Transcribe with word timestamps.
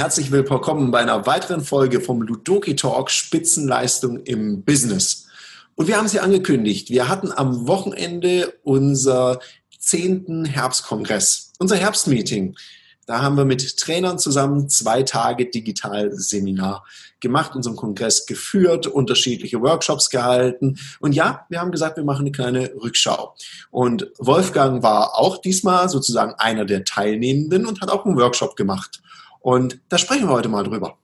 herzlich 0.00 0.32
willkommen 0.32 0.90
bei 0.90 1.00
einer 1.00 1.26
weiteren 1.26 1.62
Folge 1.62 2.00
vom 2.00 2.22
Ludoki 2.22 2.74
Talk 2.74 3.10
Spitzenleistung 3.10 4.22
im 4.24 4.64
Business. 4.64 5.26
Und 5.74 5.88
wir 5.88 5.98
haben 5.98 6.06
es 6.06 6.14
ja 6.14 6.22
angekündigt, 6.22 6.88
wir 6.88 7.10
hatten 7.10 7.30
am 7.30 7.66
Wochenende 7.68 8.54
unser 8.62 9.40
zehnten 9.78 10.46
Herbstkongress, 10.46 11.52
unser 11.58 11.76
Herbstmeeting. 11.76 12.56
Da 13.04 13.20
haben 13.20 13.36
wir 13.36 13.44
mit 13.44 13.76
Trainern 13.76 14.18
zusammen 14.18 14.70
zwei 14.70 15.02
Tage 15.02 15.50
Digitalseminar 15.50 16.82
gemacht, 17.20 17.54
unseren 17.54 17.76
Kongress 17.76 18.24
geführt, 18.24 18.86
unterschiedliche 18.86 19.60
Workshops 19.60 20.08
gehalten. 20.08 20.78
Und 21.00 21.12
ja, 21.12 21.44
wir 21.50 21.60
haben 21.60 21.72
gesagt, 21.72 21.98
wir 21.98 22.04
machen 22.04 22.22
eine 22.22 22.32
kleine 22.32 22.72
Rückschau. 22.74 23.34
Und 23.70 24.10
Wolfgang 24.16 24.82
war 24.82 25.18
auch 25.18 25.42
diesmal 25.42 25.90
sozusagen 25.90 26.32
einer 26.38 26.64
der 26.64 26.84
Teilnehmenden 26.84 27.66
und 27.66 27.82
hat 27.82 27.90
auch 27.90 28.06
einen 28.06 28.16
Workshop 28.16 28.56
gemacht. 28.56 29.02
Und 29.40 29.80
da 29.88 29.98
sprechen 29.98 30.28
wir 30.28 30.34
heute 30.34 30.48
mal 30.48 30.64
drüber. 30.64 30.98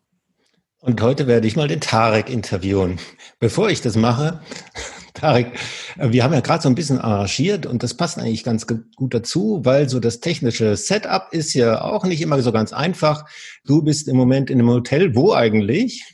Und 0.80 1.00
heute 1.00 1.26
werde 1.26 1.48
ich 1.48 1.56
mal 1.56 1.68
den 1.68 1.80
Tarek 1.80 2.30
interviewen. 2.30 3.00
Bevor 3.40 3.70
ich 3.70 3.80
das 3.80 3.96
mache, 3.96 4.40
Tarek, 5.14 5.58
wir 5.96 6.22
haben 6.22 6.34
ja 6.34 6.40
gerade 6.40 6.62
so 6.62 6.68
ein 6.68 6.74
bisschen 6.74 7.00
arrangiert 7.00 7.64
und 7.66 7.82
das 7.82 7.94
passt 7.94 8.18
eigentlich 8.18 8.44
ganz 8.44 8.66
gut 8.66 9.14
dazu, 9.14 9.62
weil 9.64 9.88
so 9.88 9.98
das 9.98 10.20
technische 10.20 10.76
Setup 10.76 11.28
ist 11.32 11.54
ja 11.54 11.82
auch 11.82 12.04
nicht 12.04 12.20
immer 12.20 12.40
so 12.42 12.52
ganz 12.52 12.72
einfach. 12.72 13.24
Du 13.64 13.82
bist 13.82 14.06
im 14.06 14.16
Moment 14.16 14.50
in 14.50 14.60
einem 14.60 14.68
Hotel. 14.68 15.16
Wo 15.16 15.32
eigentlich? 15.32 16.04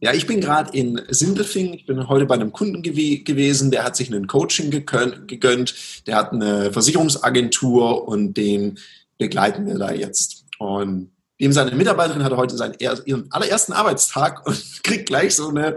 Ja, 0.00 0.12
ich 0.12 0.26
bin 0.26 0.40
gerade 0.40 0.76
in 0.76 1.00
Sindelfing. 1.08 1.74
Ich 1.74 1.86
bin 1.86 2.08
heute 2.08 2.26
bei 2.26 2.34
einem 2.34 2.52
Kunden 2.52 2.82
gew 2.82 3.24
gewesen, 3.24 3.70
der 3.70 3.84
hat 3.84 3.96
sich 3.96 4.12
einen 4.12 4.26
Coaching 4.26 4.70
gegönnt. 4.70 5.74
Der 6.06 6.16
hat 6.16 6.32
eine 6.32 6.72
Versicherungsagentur 6.72 8.06
und 8.06 8.34
den 8.36 8.78
begleiten 9.18 9.66
wir 9.66 9.78
da 9.78 9.92
jetzt. 9.92 10.44
Und 10.58 11.10
dem 11.40 11.52
seine 11.52 11.74
Mitarbeiterin 11.74 12.22
hatte 12.22 12.36
heute 12.36 12.56
seinen 12.56 12.74
ihren 12.78 13.32
allerersten 13.32 13.72
Arbeitstag 13.72 14.46
und 14.46 14.82
kriegt 14.84 15.06
gleich 15.06 15.34
so 15.34 15.48
eine 15.48 15.76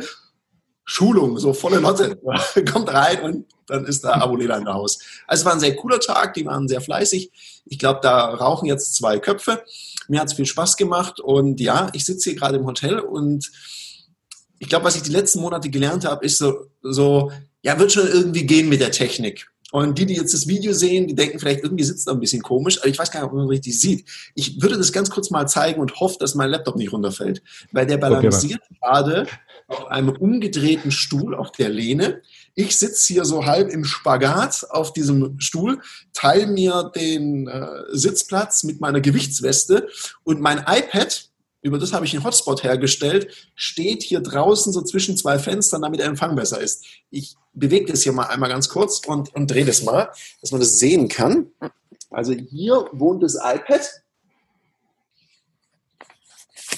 Schulung, 0.86 1.40
so 1.40 1.54
volle 1.54 1.80
Lotte. 1.80 2.20
Kommt 2.72 2.92
rein 2.92 3.22
und 3.22 3.46
dann 3.68 3.86
ist 3.86 4.04
da 4.04 4.16
Abulela 4.16 4.58
in 4.58 4.66
der 4.66 4.74
Haus. 4.74 5.00
Also 5.26 5.42
es 5.42 5.46
war 5.46 5.54
ein 5.54 5.60
sehr 5.62 5.76
cooler 5.78 6.00
Tag, 6.00 6.34
die 6.34 6.46
waren 6.46 6.68
sehr 6.68 6.82
fleißig. 6.82 7.32
Ich 7.66 7.80
glaube, 7.80 8.02
da 8.04 8.26
rauchen 8.26 8.66
jetzt 8.66 8.96
zwei 8.96 9.20
Köpfe. 9.20 9.64
Mir 10.10 10.20
hat 10.20 10.28
es 10.28 10.34
viel 10.34 10.46
Spaß 10.46 10.76
gemacht 10.76 11.22
und 11.22 11.62
ja, 11.62 11.90
ich 11.94 12.06
sitze 12.06 12.32
hier 12.32 12.40
gerade 12.40 12.58
im 12.58 12.66
Hotel 12.66 13.00
und 13.00 13.50
ich 14.60 14.68
glaube, 14.68 14.86
was 14.86 14.98
ich 14.98 15.04
die 15.04 15.12
letzten 15.12 15.40
Monate 15.40 15.70
gelernt 15.70 16.06
habe, 16.06 16.26
ist 16.26 16.38
so, 16.38 16.68
so, 16.82 17.32
ja, 17.62 17.80
wird 17.80 17.94
schon 17.94 18.08
irgendwie 18.08 18.46
gehen 18.46 18.68
mit 18.68 18.82
der 18.82 18.92
Technik. 18.92 19.50
Und 19.74 19.98
die, 19.98 20.06
die 20.06 20.14
jetzt 20.14 20.36
das 20.36 20.48
Video 20.48 20.72
sehen, 20.72 21.08
die 21.08 21.16
denken 21.16 21.40
vielleicht, 21.40 21.64
irgendwie 21.64 21.84
sitzt 21.84 22.08
da 22.08 22.12
ein 22.12 22.20
bisschen 22.20 22.44
komisch, 22.44 22.78
aber 22.78 22.90
ich 22.90 23.00
weiß 23.00 23.10
gar 23.10 23.22
nicht, 23.22 23.32
ob 23.32 23.34
man 23.36 23.48
richtig 23.48 23.80
sieht. 23.80 24.08
Ich 24.36 24.62
würde 24.62 24.78
das 24.78 24.94
ganz 24.94 25.10
kurz 25.10 25.32
mal 25.32 25.48
zeigen 25.48 25.82
und 25.82 26.00
hoffe, 26.00 26.18
dass 26.20 26.36
mein 26.36 26.52
Laptop 26.52 26.76
nicht 26.76 26.94
runterfällt. 26.94 27.42
Weil 27.72 27.88
der 27.88 27.98
balanciert 27.98 28.62
okay, 28.70 28.80
gerade 28.80 29.28
auf 29.68 29.88
einem 29.88 30.10
umgedrehten 30.10 30.92
Stuhl 30.92 31.34
auf 31.34 31.52
der 31.54 31.70
Lehne. 31.70 32.22
Ich 32.54 32.78
sitze 32.78 33.12
hier 33.14 33.26
so 33.26 33.48
halb 33.48 33.72
im 33.72 33.84
Spagat 33.84 34.68
auf 34.70 34.94
diesem 34.94 35.40
Stuhl, 35.40 35.80
teile 36.14 36.46
mir 36.46 36.92
den 36.96 37.48
äh, 37.48 37.66
Sitzplatz 37.94 38.64
mit 38.64 38.80
meiner 38.80 39.02
Gewichtsweste 39.02 39.88
und 40.24 40.40
mein 40.40 40.60
iPad, 40.60 41.32
über 41.64 41.80
das 41.80 41.94
habe 41.94 42.06
ich 42.06 42.14
einen 42.14 42.26
Hotspot 42.26 42.64
hergestellt, 42.64 43.50
steht 43.56 44.04
hier 44.04 44.20
draußen 44.20 44.72
so 44.74 44.82
zwischen 44.82 45.18
zwei 45.18 45.40
Fenstern, 45.40 45.82
damit 45.82 46.02
der 46.02 46.08
Empfang 46.08 46.36
besser 46.36 46.60
ist. 46.60 46.86
Ich 47.10 47.36
bewege 47.54 47.92
das 47.92 48.04
hier 48.04 48.12
mal 48.12 48.28
einmal 48.28 48.50
ganz 48.50 48.68
kurz 48.70 49.02
und, 49.08 49.34
und 49.34 49.50
drehe 49.50 49.66
das 49.66 49.82
mal, 49.82 50.10
dass 50.42 50.52
man 50.52 50.60
das 50.60 50.78
sehen 50.78 51.08
kann. 51.08 51.48
Also 52.12 52.34
hier 52.34 52.88
wohnt 52.92 53.24
das 53.24 53.36
iPad 53.36 54.03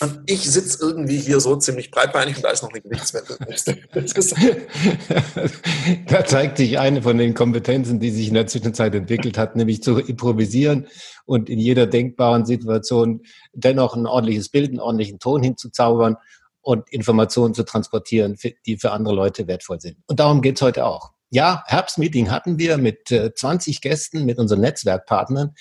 und 0.02 0.22
ich 0.26 0.50
sitze 0.50 0.80
irgendwie 0.82 1.18
hier 1.18 1.40
so 1.40 1.56
ziemlich 1.56 1.92
breitbeinig 1.92 2.38
und 2.38 2.44
da 2.44 2.50
ist 2.50 2.64
noch 2.64 2.72
eine 2.72 2.82
Gewichtswette. 2.82 3.38
da 6.08 6.26
zeigt 6.26 6.58
sich 6.58 6.80
eine 6.80 7.02
von 7.02 7.18
den 7.18 7.34
Kompetenzen, 7.34 8.00
die 8.00 8.12
sich 8.12 8.28
in 8.28 8.34
der 8.34 8.48
Zwischenzeit 8.48 8.94
entwickelt 8.94 9.38
hat, 9.38 9.56
nämlich 9.56 9.84
zu 9.84 10.00
improvisieren 10.00 10.88
und 11.26 11.50
in 11.50 11.60
jeder 11.60 11.88
denkbaren 11.88 12.46
Situation 12.46 13.22
dennoch 13.54 13.96
ein 13.96 14.06
ordentliches 14.06 14.50
Bild, 14.50 14.70
einen 14.70 14.80
ordentlichen 14.80 15.20
Ton 15.20 15.42
hinzuzaubern 15.42 16.18
und 16.62 16.92
Informationen 16.92 17.54
zu 17.54 17.64
transportieren, 17.64 18.38
die 18.66 18.78
für 18.78 18.92
andere 18.92 19.14
Leute 19.14 19.48
wertvoll 19.48 19.80
sind. 19.80 19.98
Und 20.08 20.20
darum 20.20 20.42
geht's 20.42 20.62
heute 20.62 20.86
auch. 20.86 21.12
Ja, 21.30 21.64
Herbstmeeting 21.68 22.32
hatten 22.32 22.60
wir 22.60 22.78
mit 22.78 23.10
20 23.10 23.78
äh, 23.78 23.80
Gästen, 23.80 24.26
mit 24.26 24.38
unseren 24.38 24.62
Netzwerkpartnern. 24.62 25.56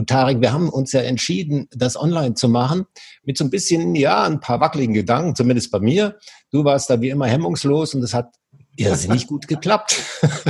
Und 0.00 0.08
Tarek, 0.08 0.40
wir 0.40 0.54
haben 0.54 0.70
uns 0.70 0.92
ja 0.92 1.02
entschieden, 1.02 1.68
das 1.72 1.94
online 1.94 2.32
zu 2.32 2.48
machen, 2.48 2.86
mit 3.22 3.36
so 3.36 3.44
ein 3.44 3.50
bisschen, 3.50 3.94
ja, 3.94 4.22
ein 4.24 4.40
paar 4.40 4.58
wackeligen 4.58 4.94
Gedanken, 4.94 5.36
zumindest 5.36 5.70
bei 5.70 5.78
mir. 5.78 6.16
Du 6.50 6.64
warst 6.64 6.88
da 6.88 7.02
wie 7.02 7.10
immer 7.10 7.26
hemmungslos 7.26 7.94
und 7.94 8.02
es 8.02 8.14
hat 8.14 8.32
irrsinnig 8.76 9.26
gut 9.26 9.46
geklappt. 9.46 10.00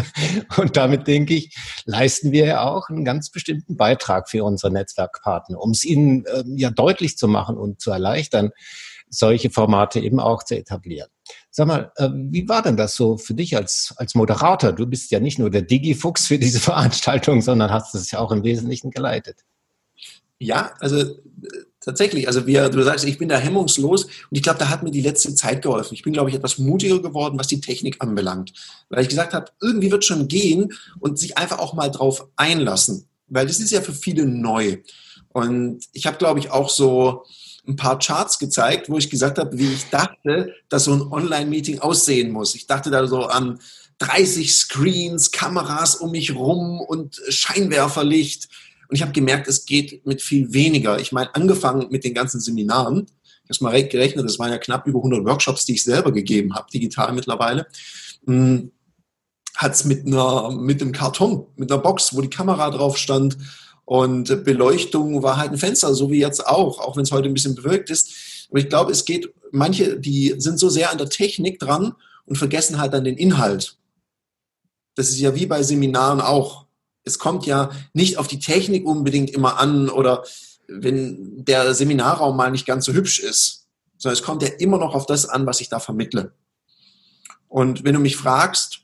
und 0.56 0.76
damit 0.76 1.08
denke 1.08 1.34
ich, 1.34 1.52
leisten 1.84 2.30
wir 2.30 2.46
ja 2.46 2.62
auch 2.62 2.90
einen 2.90 3.04
ganz 3.04 3.30
bestimmten 3.30 3.76
Beitrag 3.76 4.30
für 4.30 4.44
unsere 4.44 4.72
Netzwerkpartner, 4.72 5.60
um 5.60 5.72
es 5.72 5.84
ihnen 5.84 6.26
äh, 6.26 6.44
ja 6.54 6.70
deutlich 6.70 7.18
zu 7.18 7.26
machen 7.26 7.56
und 7.56 7.80
zu 7.80 7.90
erleichtern, 7.90 8.50
solche 9.08 9.50
Formate 9.50 9.98
eben 9.98 10.20
auch 10.20 10.44
zu 10.44 10.56
etablieren. 10.56 11.10
Sag 11.52 11.66
mal, 11.66 11.92
äh, 11.96 12.08
wie 12.12 12.48
war 12.48 12.62
denn 12.62 12.76
das 12.76 12.94
so 12.94 13.16
für 13.16 13.34
dich 13.34 13.56
als, 13.56 13.92
als 13.96 14.14
Moderator? 14.14 14.72
Du 14.72 14.86
bist 14.86 15.10
ja 15.10 15.18
nicht 15.18 15.38
nur 15.38 15.50
der 15.50 15.62
Digifuchs 15.62 16.26
für 16.26 16.38
diese 16.38 16.60
Veranstaltung, 16.60 17.42
sondern 17.42 17.70
hast 17.70 17.94
es 17.94 18.10
ja 18.10 18.20
auch 18.20 18.30
im 18.30 18.44
Wesentlichen 18.44 18.90
geleitet. 18.90 19.38
Ja, 20.38 20.72
also 20.78 21.00
äh, 21.00 21.16
tatsächlich, 21.80 22.28
also 22.28 22.46
wir, 22.46 22.68
du 22.68 22.82
sagst, 22.82 23.04
ich 23.04 23.18
bin 23.18 23.28
da 23.28 23.36
hemmungslos 23.36 24.04
und 24.04 24.12
ich 24.30 24.42
glaube, 24.42 24.60
da 24.60 24.68
hat 24.68 24.82
mir 24.82 24.92
die 24.92 25.02
letzte 25.02 25.34
Zeit 25.34 25.62
geholfen. 25.62 25.94
Ich 25.94 26.02
bin, 26.02 26.12
glaube 26.12 26.30
ich, 26.30 26.36
etwas 26.36 26.58
mutiger 26.58 27.02
geworden, 27.02 27.38
was 27.38 27.48
die 27.48 27.60
Technik 27.60 27.96
anbelangt. 27.98 28.52
Weil 28.88 29.02
ich 29.02 29.08
gesagt 29.08 29.34
habe, 29.34 29.50
irgendwie 29.60 29.90
wird 29.90 30.04
schon 30.04 30.28
gehen 30.28 30.72
und 31.00 31.18
sich 31.18 31.36
einfach 31.36 31.58
auch 31.58 31.74
mal 31.74 31.90
drauf 31.90 32.28
einlassen. 32.36 33.08
Weil 33.26 33.46
das 33.46 33.58
ist 33.58 33.70
ja 33.70 33.80
für 33.80 33.92
viele 33.92 34.24
neu. 34.24 34.78
Und 35.28 35.84
ich 35.92 36.06
habe, 36.06 36.16
glaube 36.16 36.40
ich, 36.40 36.50
auch 36.50 36.70
so, 36.70 37.24
ein 37.66 37.76
paar 37.76 37.98
Charts 37.98 38.38
gezeigt, 38.38 38.88
wo 38.88 38.98
ich 38.98 39.10
gesagt 39.10 39.38
habe, 39.38 39.58
wie 39.58 39.72
ich 39.72 39.90
dachte, 39.90 40.54
dass 40.68 40.84
so 40.84 40.92
ein 40.92 41.02
Online-Meeting 41.02 41.80
aussehen 41.80 42.30
muss. 42.30 42.54
Ich 42.54 42.66
dachte 42.66 42.90
da 42.90 43.06
so 43.06 43.26
an 43.26 43.60
30 43.98 44.52
Screens, 44.52 45.30
Kameras 45.30 45.96
um 45.96 46.10
mich 46.10 46.34
rum 46.34 46.80
und 46.80 47.20
Scheinwerferlicht. 47.28 48.48
Und 48.88 48.96
ich 48.96 49.02
habe 49.02 49.12
gemerkt, 49.12 49.46
es 49.46 49.66
geht 49.66 50.06
mit 50.06 50.22
viel 50.22 50.52
weniger. 50.52 50.98
Ich 50.98 51.12
meine, 51.12 51.34
angefangen 51.34 51.88
mit 51.90 52.04
den 52.04 52.14
ganzen 52.14 52.40
Seminaren, 52.40 53.06
ich 53.48 53.60
habe 53.60 53.72
mal 53.72 53.88
gerechnet, 53.88 54.24
das 54.24 54.38
waren 54.38 54.50
ja 54.50 54.58
knapp 54.58 54.86
über 54.86 55.00
100 55.00 55.24
Workshops, 55.24 55.64
die 55.64 55.74
ich 55.74 55.84
selber 55.84 56.12
gegeben 56.12 56.54
habe, 56.54 56.70
digital 56.72 57.12
mittlerweile, 57.12 57.66
hm, 58.24 58.70
hat 59.56 59.72
es 59.72 59.84
mit, 59.84 60.06
mit 60.06 60.80
einem 60.80 60.92
Karton, 60.92 61.46
mit 61.56 61.70
einer 61.70 61.82
Box, 61.82 62.14
wo 62.14 62.20
die 62.22 62.30
Kamera 62.30 62.70
drauf 62.70 62.96
stand, 62.96 63.36
und 63.90 64.44
Beleuchtung 64.44 65.24
war 65.24 65.36
halt 65.36 65.50
ein 65.50 65.58
Fenster, 65.58 65.92
so 65.94 66.12
wie 66.12 66.20
jetzt 66.20 66.46
auch, 66.46 66.78
auch 66.78 66.96
wenn 66.96 67.02
es 67.02 67.10
heute 67.10 67.28
ein 67.28 67.34
bisschen 67.34 67.56
bewölkt 67.56 67.90
ist. 67.90 68.12
Aber 68.48 68.60
ich 68.60 68.68
glaube, 68.68 68.92
es 68.92 69.04
geht, 69.04 69.34
manche, 69.50 69.98
die 69.98 70.36
sind 70.38 70.60
so 70.60 70.68
sehr 70.68 70.92
an 70.92 70.98
der 70.98 71.08
Technik 71.08 71.58
dran 71.58 71.96
und 72.24 72.36
vergessen 72.36 72.78
halt 72.78 72.92
dann 72.92 73.02
den 73.02 73.16
Inhalt. 73.16 73.78
Das 74.94 75.08
ist 75.08 75.18
ja 75.18 75.34
wie 75.34 75.46
bei 75.46 75.64
Seminaren 75.64 76.20
auch. 76.20 76.66
Es 77.02 77.18
kommt 77.18 77.46
ja 77.46 77.70
nicht 77.92 78.16
auf 78.16 78.28
die 78.28 78.38
Technik 78.38 78.86
unbedingt 78.86 79.30
immer 79.30 79.58
an 79.58 79.88
oder 79.88 80.22
wenn 80.68 81.44
der 81.44 81.74
Seminarraum 81.74 82.36
mal 82.36 82.52
nicht 82.52 82.66
ganz 82.66 82.84
so 82.84 82.92
hübsch 82.92 83.18
ist, 83.18 83.66
sondern 83.98 84.16
es 84.16 84.22
kommt 84.22 84.44
ja 84.44 84.50
immer 84.60 84.78
noch 84.78 84.94
auf 84.94 85.06
das 85.06 85.28
an, 85.28 85.46
was 85.46 85.60
ich 85.60 85.68
da 85.68 85.80
vermittle. 85.80 86.30
Und 87.48 87.82
wenn 87.82 87.94
du 87.94 88.00
mich 88.00 88.16
fragst, 88.16 88.79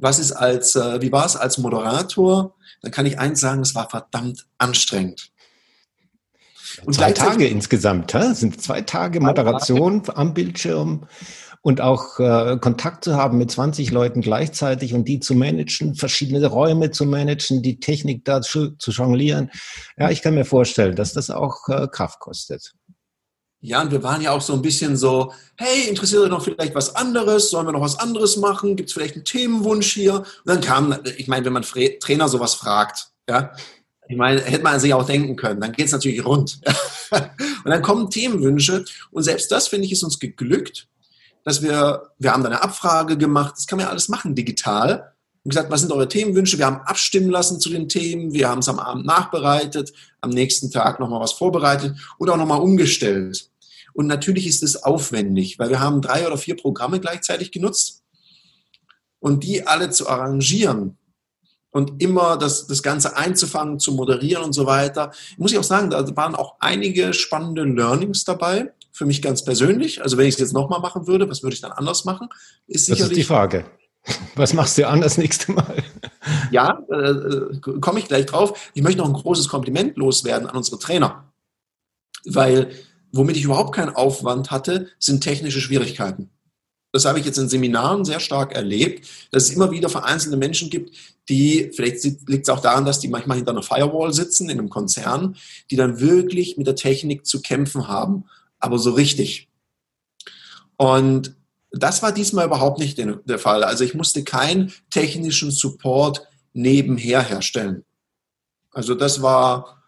was 0.00 0.18
ist 0.18 0.32
als, 0.32 0.76
äh, 0.76 1.00
wie 1.00 1.12
war 1.12 1.26
es 1.26 1.36
als 1.36 1.58
Moderator? 1.58 2.54
dann 2.82 2.92
kann 2.92 3.06
ich 3.06 3.18
eins 3.18 3.40
sagen, 3.40 3.62
es 3.62 3.74
war 3.74 3.90
verdammt 3.90 4.46
anstrengend. 4.58 5.30
Und 6.84 6.94
zwei 6.94 7.12
Tage 7.12 7.46
insgesamt, 7.46 8.14
hä? 8.14 8.34
sind 8.34 8.60
zwei 8.60 8.82
Tage 8.82 9.20
Moderation 9.20 10.02
am 10.14 10.32
Bildschirm 10.32 11.06
und 11.60 11.80
auch 11.80 12.20
äh, 12.20 12.56
Kontakt 12.60 13.04
zu 13.04 13.16
haben 13.16 13.36
mit 13.36 13.50
20 13.50 13.90
Leuten 13.90 14.20
gleichzeitig 14.20 14.94
und 14.94 15.08
die 15.08 15.18
zu 15.18 15.34
managen, 15.34 15.96
verschiedene 15.96 16.46
Räume 16.46 16.92
zu 16.92 17.04
managen, 17.04 17.62
die 17.62 17.80
Technik 17.80 18.24
da 18.24 18.42
zu, 18.42 18.76
zu 18.76 18.92
jonglieren. 18.92 19.50
Ja, 19.96 20.10
ich 20.10 20.22
kann 20.22 20.34
mir 20.34 20.44
vorstellen, 20.44 20.94
dass 20.94 21.12
das 21.12 21.30
auch 21.30 21.68
äh, 21.68 21.88
Kraft 21.88 22.20
kostet. 22.20 22.74
Ja, 23.60 23.82
und 23.82 23.90
wir 23.90 24.02
waren 24.04 24.20
ja 24.20 24.30
auch 24.30 24.40
so 24.40 24.52
ein 24.52 24.62
bisschen 24.62 24.96
so, 24.96 25.32
hey, 25.56 25.88
interessiert 25.88 26.22
euch 26.22 26.30
noch 26.30 26.44
vielleicht 26.44 26.76
was 26.76 26.94
anderes? 26.94 27.50
Sollen 27.50 27.66
wir 27.66 27.72
noch 27.72 27.80
was 27.80 27.98
anderes 27.98 28.36
machen? 28.36 28.76
Gibt 28.76 28.88
es 28.88 28.92
vielleicht 28.94 29.16
einen 29.16 29.24
Themenwunsch 29.24 29.92
hier? 29.92 30.14
Und 30.14 30.26
dann 30.44 30.60
kam, 30.60 30.96
ich 31.16 31.26
meine, 31.26 31.44
wenn 31.44 31.52
man 31.52 31.64
Trainer 31.64 32.28
sowas 32.28 32.54
fragt, 32.54 33.08
ja, 33.28 33.52
ich 34.08 34.16
meine, 34.16 34.40
hätte 34.40 34.62
man 34.62 34.80
sich 34.80 34.94
auch 34.94 35.04
denken 35.04 35.36
können, 35.36 35.60
dann 35.60 35.72
geht 35.72 35.86
es 35.86 35.92
natürlich 35.92 36.24
rund. 36.24 36.60
und 37.10 37.70
dann 37.70 37.82
kommen 37.82 38.10
Themenwünsche 38.10 38.84
und 39.10 39.22
selbst 39.22 39.50
das, 39.52 39.68
finde 39.68 39.86
ich, 39.86 39.92
ist 39.92 40.02
uns 40.02 40.18
geglückt, 40.18 40.88
dass 41.44 41.60
wir, 41.62 42.10
wir 42.18 42.32
haben 42.32 42.42
da 42.42 42.48
eine 42.48 42.62
Abfrage 42.62 43.18
gemacht, 43.18 43.54
das 43.56 43.66
kann 43.66 43.76
man 43.76 43.86
ja 43.86 43.90
alles 43.90 44.08
machen 44.08 44.34
digital. 44.34 45.12
Und 45.48 45.52
gesagt, 45.52 45.70
was 45.70 45.80
sind 45.80 45.92
eure 45.92 46.08
Themenwünsche? 46.08 46.58
Wir 46.58 46.66
haben 46.66 46.82
abstimmen 46.84 47.30
lassen 47.30 47.58
zu 47.58 47.70
den 47.70 47.88
Themen, 47.88 48.34
wir 48.34 48.50
haben 48.50 48.58
es 48.58 48.68
am 48.68 48.78
Abend 48.78 49.06
nachbereitet, 49.06 49.94
am 50.20 50.28
nächsten 50.28 50.70
Tag 50.70 51.00
nochmal 51.00 51.22
was 51.22 51.32
vorbereitet 51.32 51.96
oder 52.18 52.34
auch 52.34 52.36
nochmal 52.36 52.60
umgestellt. 52.60 53.48
Und 53.94 54.08
natürlich 54.08 54.46
ist 54.46 54.62
es 54.62 54.82
aufwendig, 54.82 55.58
weil 55.58 55.70
wir 55.70 55.80
haben 55.80 56.02
drei 56.02 56.26
oder 56.26 56.36
vier 56.36 56.54
Programme 56.54 57.00
gleichzeitig 57.00 57.50
genutzt 57.50 58.02
und 59.20 59.42
die 59.42 59.66
alle 59.66 59.88
zu 59.88 60.06
arrangieren 60.06 60.98
und 61.70 62.02
immer 62.02 62.36
das, 62.36 62.66
das 62.66 62.82
Ganze 62.82 63.16
einzufangen, 63.16 63.78
zu 63.78 63.92
moderieren 63.92 64.44
und 64.44 64.52
so 64.52 64.66
weiter. 64.66 65.12
Muss 65.38 65.52
ich 65.52 65.58
auch 65.58 65.64
sagen, 65.64 65.88
da 65.88 66.14
waren 66.14 66.34
auch 66.34 66.56
einige 66.60 67.14
spannende 67.14 67.64
Learnings 67.64 68.24
dabei, 68.24 68.70
für 68.92 69.06
mich 69.06 69.22
ganz 69.22 69.42
persönlich. 69.46 70.02
Also 70.02 70.18
wenn 70.18 70.26
ich 70.26 70.34
es 70.34 70.40
jetzt 70.40 70.52
nochmal 70.52 70.80
machen 70.80 71.06
würde, 71.06 71.26
was 71.30 71.42
würde 71.42 71.54
ich 71.54 71.62
dann 71.62 71.72
anders 71.72 72.04
machen? 72.04 72.28
Ist 72.66 72.90
das 72.90 73.00
ist 73.00 73.16
die 73.16 73.24
Frage. 73.24 73.64
Was 74.34 74.54
machst 74.54 74.78
du 74.78 74.86
anders 74.86 75.18
nächste 75.18 75.52
Mal? 75.52 75.82
Ja, 76.50 76.82
äh, 76.90 76.94
äh, 76.94 77.60
komme 77.80 77.98
ich 77.98 78.08
gleich 78.08 78.26
drauf. 78.26 78.70
Ich 78.74 78.82
möchte 78.82 78.98
noch 78.98 79.08
ein 79.08 79.14
großes 79.14 79.48
Kompliment 79.48 79.96
loswerden 79.96 80.48
an 80.48 80.56
unsere 80.56 80.78
Trainer. 80.78 81.32
Weil 82.24 82.70
womit 83.12 83.36
ich 83.36 83.44
überhaupt 83.44 83.74
keinen 83.74 83.94
Aufwand 83.94 84.50
hatte, 84.50 84.88
sind 84.98 85.22
technische 85.22 85.60
Schwierigkeiten. 85.60 86.30
Das 86.92 87.04
habe 87.04 87.18
ich 87.18 87.26
jetzt 87.26 87.38
in 87.38 87.48
Seminaren 87.50 88.04
sehr 88.04 88.18
stark 88.18 88.54
erlebt, 88.54 89.06
dass 89.30 89.44
es 89.44 89.50
immer 89.50 89.70
wieder 89.70 89.90
vereinzelte 89.90 90.38
Menschen 90.38 90.70
gibt, 90.70 90.96
die, 91.28 91.70
vielleicht 91.74 92.02
liegt 92.26 92.44
es 92.44 92.48
auch 92.48 92.60
daran, 92.60 92.86
dass 92.86 92.98
die 92.98 93.08
manchmal 93.08 93.36
hinter 93.36 93.50
einer 93.52 93.62
Firewall 93.62 94.14
sitzen 94.14 94.48
in 94.48 94.58
einem 94.58 94.70
Konzern, 94.70 95.36
die 95.70 95.76
dann 95.76 96.00
wirklich 96.00 96.56
mit 96.56 96.66
der 96.66 96.76
Technik 96.76 97.26
zu 97.26 97.42
kämpfen 97.42 97.88
haben, 97.88 98.24
aber 98.58 98.78
so 98.78 98.92
richtig. 98.92 99.48
Und 100.76 101.36
das 101.70 102.02
war 102.02 102.12
diesmal 102.12 102.46
überhaupt 102.46 102.78
nicht 102.78 102.98
der 102.98 103.38
Fall. 103.38 103.64
Also 103.64 103.84
ich 103.84 103.94
musste 103.94 104.24
keinen 104.24 104.72
technischen 104.90 105.50
Support 105.50 106.26
nebenher 106.52 107.22
herstellen. 107.22 107.84
Also 108.72 108.94
das 108.94 109.22
war, 109.22 109.82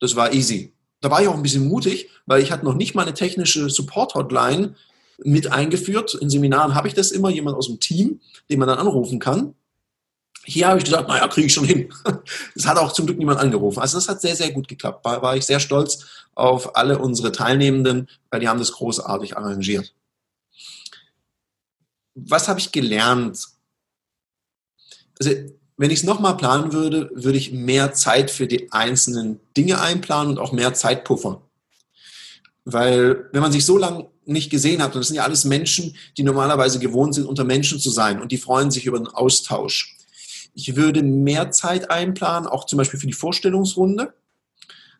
das 0.00 0.16
war 0.16 0.32
easy. 0.32 0.72
Da 1.00 1.10
war 1.10 1.22
ich 1.22 1.28
auch 1.28 1.34
ein 1.34 1.42
bisschen 1.42 1.68
mutig, 1.68 2.08
weil 2.26 2.42
ich 2.42 2.50
hatte 2.50 2.64
noch 2.64 2.74
nicht 2.74 2.94
mal 2.94 3.02
eine 3.02 3.14
technische 3.14 3.68
Support-Hotline 3.70 4.74
mit 5.18 5.52
eingeführt. 5.52 6.14
In 6.14 6.30
Seminaren 6.30 6.74
habe 6.74 6.88
ich 6.88 6.94
das 6.94 7.10
immer, 7.10 7.30
jemand 7.30 7.56
aus 7.56 7.66
dem 7.66 7.80
Team, 7.80 8.20
den 8.50 8.58
man 8.58 8.68
dann 8.68 8.78
anrufen 8.78 9.18
kann. 9.18 9.54
Hier 10.44 10.68
habe 10.68 10.78
ich 10.78 10.84
gesagt, 10.84 11.08
naja, 11.08 11.28
kriege 11.28 11.46
ich 11.46 11.52
schon 11.52 11.64
hin. 11.64 11.92
Das 12.54 12.66
hat 12.66 12.78
auch 12.78 12.92
zum 12.92 13.06
Glück 13.06 13.18
niemand 13.18 13.38
angerufen. 13.38 13.80
Also 13.80 13.98
das 13.98 14.08
hat 14.08 14.20
sehr, 14.20 14.34
sehr 14.34 14.50
gut 14.50 14.66
geklappt. 14.66 15.04
Da 15.04 15.20
war 15.20 15.36
ich 15.36 15.44
sehr 15.44 15.60
stolz 15.60 16.06
auf 16.34 16.76
alle 16.76 16.98
unsere 16.98 17.32
Teilnehmenden, 17.32 18.08
weil 18.30 18.40
die 18.40 18.48
haben 18.48 18.58
das 18.58 18.72
großartig 18.72 19.36
arrangiert. 19.36 19.94
Was 22.26 22.48
habe 22.48 22.60
ich 22.60 22.72
gelernt? 22.72 23.46
Also 25.18 25.30
wenn 25.76 25.90
ich 25.90 26.00
es 26.00 26.04
nochmal 26.04 26.36
planen 26.36 26.72
würde, 26.72 27.10
würde 27.14 27.38
ich 27.38 27.52
mehr 27.52 27.92
Zeit 27.92 28.30
für 28.30 28.46
die 28.46 28.72
einzelnen 28.72 29.40
Dinge 29.56 29.80
einplanen 29.80 30.32
und 30.32 30.38
auch 30.38 30.52
mehr 30.52 30.74
Zeitpuffer. 30.74 31.42
Weil 32.64 33.28
wenn 33.32 33.40
man 33.40 33.52
sich 33.52 33.64
so 33.64 33.78
lange 33.78 34.08
nicht 34.24 34.50
gesehen 34.50 34.82
hat, 34.82 34.94
und 34.94 35.00
das 35.00 35.06
sind 35.06 35.16
ja 35.16 35.24
alles 35.24 35.44
Menschen, 35.44 35.96
die 36.16 36.22
normalerweise 36.22 36.78
gewohnt 36.80 37.14
sind, 37.14 37.26
unter 37.26 37.44
Menschen 37.44 37.78
zu 37.78 37.90
sein 37.90 38.20
und 38.20 38.32
die 38.32 38.38
freuen 38.38 38.70
sich 38.70 38.86
über 38.86 38.98
den 38.98 39.06
Austausch. 39.06 39.96
Ich 40.52 40.74
würde 40.76 41.02
mehr 41.02 41.50
Zeit 41.52 41.90
einplanen, 41.90 42.48
auch 42.48 42.66
zum 42.66 42.76
Beispiel 42.76 42.98
für 43.00 43.06
die 43.06 43.12
Vorstellungsrunde, 43.12 44.12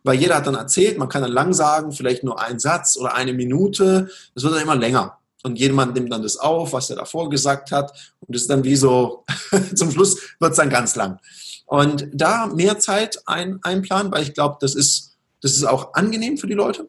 weil 0.05 0.19
jeder 0.19 0.37
hat 0.37 0.47
dann 0.47 0.55
erzählt, 0.55 0.97
man 0.97 1.09
kann 1.09 1.23
dann 1.23 1.33
lang 1.33 1.53
sagen, 1.53 1.93
vielleicht 1.93 2.23
nur 2.23 2.41
einen 2.41 2.61
Satz 2.61 2.97
oder 2.97 3.15
eine 3.15 3.33
Minute, 3.33 4.09
das 4.35 4.45
wird 4.45 4.55
dann 4.55 4.63
immer 4.63 4.77
länger. 4.77 5.19
Und 5.45 5.59
jemand 5.59 5.95
nimmt 5.95 6.13
dann 6.13 6.23
das 6.23 6.37
auf, 6.37 6.73
was 6.73 6.91
er 6.91 6.97
davor 6.97 7.31
gesagt 7.31 7.71
hat. 7.71 7.93
Und 8.21 8.35
ist 8.35 8.51
dann 8.51 8.65
wie 8.65 8.77
so, 8.77 9.25
zum 9.75 9.91
Schluss 9.91 10.19
wird 10.41 10.53
es 10.53 10.57
dann 10.57 10.71
ganz 10.71 10.97
lang. 10.97 11.21
Und 11.67 12.09
da 12.13 12.47
mehr 12.47 12.79
Zeit 12.79 13.21
ein, 13.27 13.61
einplanen, 13.63 14.11
weil 14.11 14.23
ich 14.23 14.35
glaube, 14.35 14.57
das 14.61 14.75
ist, 14.75 15.17
das 15.41 15.53
ist 15.53 15.65
auch 15.65 15.95
angenehm 15.95 16.39
für 16.39 16.47
die 16.47 16.55
Leute. 16.55 16.89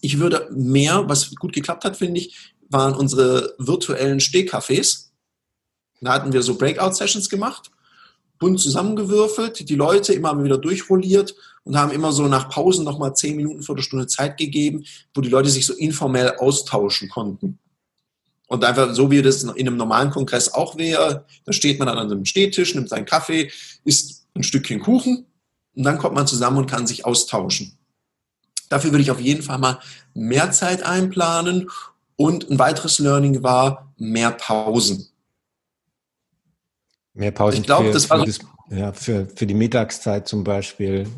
Ich 0.00 0.18
würde 0.18 0.48
mehr, 0.52 1.08
was 1.08 1.34
gut 1.34 1.52
geklappt 1.52 1.84
hat, 1.84 1.96
finde 1.96 2.20
ich, 2.20 2.54
waren 2.68 2.94
unsere 2.94 3.54
virtuellen 3.58 4.20
Stehcafés. 4.20 5.08
Da 6.00 6.12
hatten 6.12 6.32
wir 6.32 6.42
so 6.42 6.56
Breakout-Sessions 6.56 7.28
gemacht, 7.28 7.70
bunt 8.38 8.60
zusammengewürfelt, 8.60 9.68
die 9.68 9.74
Leute 9.74 10.12
immer 10.12 10.42
wieder 10.42 10.58
durchrolliert 10.58 11.34
und 11.64 11.76
haben 11.76 11.90
immer 11.90 12.12
so 12.12 12.28
nach 12.28 12.48
Pausen 12.48 12.84
nochmal 12.84 13.14
zehn 13.14 13.36
Minuten, 13.36 13.62
Viertelstunde 13.62 14.06
Zeit 14.06 14.36
gegeben, 14.36 14.84
wo 15.14 15.20
die 15.20 15.28
Leute 15.28 15.48
sich 15.48 15.66
so 15.66 15.74
informell 15.74 16.36
austauschen 16.38 17.08
konnten. 17.08 17.58
Und 18.48 18.64
einfach 18.64 18.94
so 18.94 19.10
wie 19.10 19.22
das 19.22 19.42
in 19.42 19.50
einem 19.50 19.76
normalen 19.76 20.10
Kongress 20.10 20.52
auch 20.52 20.76
wäre, 20.76 21.24
da 21.44 21.52
steht 21.52 21.78
man 21.78 21.88
an 21.88 21.98
einem 21.98 22.24
Stehtisch, 22.24 22.74
nimmt 22.74 22.88
seinen 22.88 23.04
Kaffee, 23.04 23.50
isst 23.84 24.26
ein 24.34 24.44
Stückchen 24.44 24.80
Kuchen 24.80 25.26
und 25.74 25.82
dann 25.82 25.98
kommt 25.98 26.14
man 26.14 26.26
zusammen 26.26 26.58
und 26.58 26.70
kann 26.70 26.86
sich 26.86 27.04
austauschen. 27.04 27.76
Dafür 28.68 28.92
würde 28.92 29.02
ich 29.02 29.10
auf 29.10 29.20
jeden 29.20 29.42
Fall 29.42 29.58
mal 29.58 29.80
mehr 30.14 30.50
Zeit 30.52 30.84
einplanen 30.84 31.70
und 32.16 32.48
ein 32.50 32.58
weiteres 32.58 32.98
Learning 32.98 33.42
war 33.42 33.92
mehr 33.96 34.30
Pausen. 34.30 35.08
Mehr 37.16 37.30
Pausen 37.30 37.60
ich 37.60 37.66
glaube, 37.66 37.90
das 37.90 38.10
war 38.10 38.26
für, 38.26 38.32
ja, 38.68 38.92
für, 38.92 39.26
für 39.34 39.46
die 39.46 39.54
Mittagszeit 39.54 40.28
zum 40.28 40.44
Beispiel, 40.44 41.08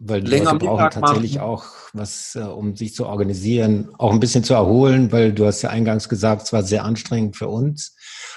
weil 0.00 0.20
die 0.20 0.32
Leute 0.32 0.44
brauchen 0.58 0.84
Mittag 0.84 0.94
tatsächlich 0.94 1.36
machen. 1.36 1.46
auch 1.46 1.64
was, 1.92 2.34
äh, 2.34 2.40
um 2.40 2.74
sich 2.74 2.92
zu 2.92 3.06
organisieren, 3.06 3.90
auch 3.96 4.12
ein 4.12 4.18
bisschen 4.18 4.42
zu 4.42 4.54
erholen, 4.54 5.12
weil 5.12 5.32
du 5.32 5.46
hast 5.46 5.62
ja 5.62 5.70
eingangs 5.70 6.08
gesagt, 6.08 6.42
es 6.42 6.52
war 6.52 6.64
sehr 6.64 6.84
anstrengend 6.84 7.36
für 7.36 7.46
uns, 7.46 7.94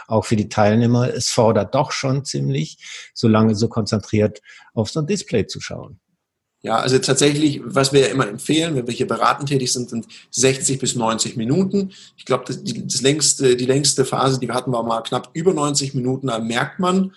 auch 0.08 0.26
für 0.26 0.36
die 0.36 0.48
Teilnehmer. 0.48 1.12
Es 1.12 1.30
fordert 1.30 1.74
doch 1.74 1.92
schon 1.92 2.24
ziemlich, 2.24 2.78
so 3.16 3.28
lange 3.28 3.56
so 3.56 3.68
konzentriert 3.68 4.42
auf 4.76 4.92
so 4.92 5.00
ein 5.00 5.08
Display 5.08 5.48
zu 5.48 5.60
schauen. 5.60 6.00
Ja, 6.64 6.78
also 6.78 6.98
tatsächlich, 6.98 7.62
was 7.64 7.94
wir 7.94 8.02
ja 8.02 8.08
immer 8.08 8.28
empfehlen, 8.28 8.76
wenn 8.76 8.88
wir 8.88 8.94
hier 8.94 9.08
beratend 9.08 9.50
tätig 9.50 9.72
sind, 9.72 9.90
sind 9.90 10.08
60 10.32 10.80
bis 10.80 10.96
90 10.96 11.38
Minuten. 11.38 11.92
Ich 12.18 12.26
glaube, 12.26 12.46
das, 12.48 12.60
das 12.64 13.02
längste, 13.02 13.56
die 13.56 13.66
längste 13.66 14.06
Phase, 14.06 14.40
die 14.40 14.48
wir 14.48 14.56
hatten, 14.56 14.72
war 14.72 14.84
mal 14.84 15.02
knapp 15.02 15.30
über 15.34 15.54
90 15.54 15.94
Minuten. 15.94 16.28
Da 16.28 16.40
merkt 16.40 16.80
man, 16.80 17.14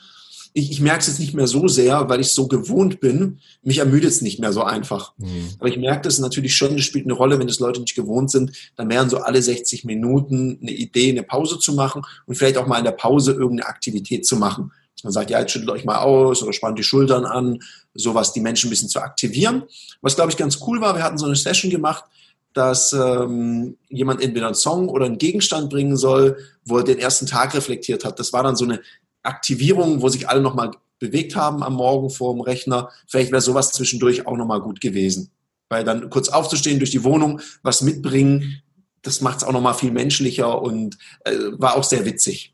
ich, 0.53 0.71
ich 0.71 0.81
merke 0.81 1.01
es 1.01 1.07
jetzt 1.07 1.21
nicht 1.21 1.35
mehr 1.35 1.47
so 1.47 1.69
sehr, 1.69 2.09
weil 2.09 2.21
ich 2.21 2.29
so 2.29 2.49
gewohnt 2.49 3.01
bin. 3.01 3.39
Mich 3.63 3.79
ermüdet 3.79 4.11
es 4.11 4.21
nicht 4.21 4.41
mehr 4.41 4.53
so 4.53 4.63
einfach. 4.63 5.13
Mhm. 5.17 5.49
Aber 5.59 5.69
ich 5.69 5.77
merke 5.77 6.03
das 6.03 6.19
natürlich 6.19 6.55
schon, 6.55 6.77
das 6.77 6.85
spielt 6.85 7.07
eine 7.07 7.15
Rolle, 7.15 7.39
wenn 7.39 7.47
das 7.47 7.61
Leute 7.61 7.81
nicht 7.81 7.95
gewohnt 7.95 8.31
sind, 8.31 8.53
dann 8.77 8.91
wären 8.91 9.09
so 9.09 9.19
alle 9.19 9.41
60 9.41 9.85
Minuten 9.85 10.59
eine 10.61 10.73
Idee, 10.73 11.11
eine 11.11 11.23
Pause 11.23 11.59
zu 11.59 11.73
machen 11.73 12.03
und 12.27 12.35
vielleicht 12.35 12.57
auch 12.57 12.67
mal 12.67 12.79
in 12.79 12.85
der 12.85 12.93
Pause 12.93 13.33
irgendeine 13.33 13.69
Aktivität 13.69 14.27
zu 14.27 14.37
machen. 14.37 14.73
Man 15.03 15.13
sagt, 15.13 15.31
ja, 15.31 15.41
jetzt 15.41 15.53
schüttelt 15.53 15.71
euch 15.71 15.85
mal 15.85 15.99
aus 15.99 16.43
oder 16.43 16.53
spannt 16.53 16.79
die 16.79 16.83
Schultern 16.83 17.25
an, 17.25 17.61
sowas, 17.95 18.33
die 18.33 18.41
Menschen 18.41 18.69
ein 18.69 18.71
bisschen 18.71 18.89
zu 18.89 19.01
aktivieren. 19.01 19.65
Was, 20.03 20.17
glaube 20.17 20.31
ich, 20.31 20.37
ganz 20.37 20.61
cool 20.67 20.81
war, 20.81 20.95
wir 20.95 21.03
hatten 21.03 21.19
so 21.19 21.27
eine 21.27 21.37
Session 21.37 21.71
gemacht, 21.71 22.05
dass 22.53 22.93
ähm, 22.93 23.77
jemand 23.89 24.23
entweder 24.23 24.47
einen 24.47 24.55
Song 24.55 24.89
oder 24.89 25.07
einen 25.07 25.19
Gegenstand 25.19 25.71
bringen 25.71 25.97
soll, 25.97 26.37
wo 26.65 26.79
er 26.79 26.85
den 26.85 26.99
ersten 26.99 27.27
Tag 27.27 27.55
reflektiert 27.55 28.05
hat. 28.05 28.19
Das 28.19 28.33
war 28.33 28.43
dann 28.43 28.57
so 28.57 28.65
eine 28.65 28.81
Aktivierung, 29.23 30.03
wo 30.03 30.09
sich 30.09 30.29
alle 30.29 30.41
nochmal 30.41 30.73
bewegt 30.99 31.37
haben 31.37 31.63
am 31.63 31.75
Morgen 31.75 32.11
vor 32.11 32.35
dem 32.35 32.41
Rechner. 32.41 32.91
Vielleicht 33.09 33.31
wäre 33.31 33.41
sowas 33.41 33.73
zwischendurch 33.73 34.27
auch 34.27 34.37
nochmal 34.37 34.61
gut 34.61 34.81
gewesen. 34.81 35.31
Weil 35.69 35.85
dann 35.85 36.11
kurz 36.11 36.29
aufzustehen, 36.29 36.79
durch 36.79 36.91
die 36.91 37.05
Wohnung, 37.05 37.41
was 37.63 37.81
mitbringen, 37.81 38.63
das 39.03 39.21
macht 39.21 39.39
es 39.39 39.45
auch 39.45 39.53
nochmal 39.53 39.75
viel 39.75 39.93
menschlicher 39.93 40.61
und 40.61 40.99
äh, 41.25 41.37
war 41.53 41.77
auch 41.77 41.85
sehr 41.85 42.05
witzig. 42.05 42.53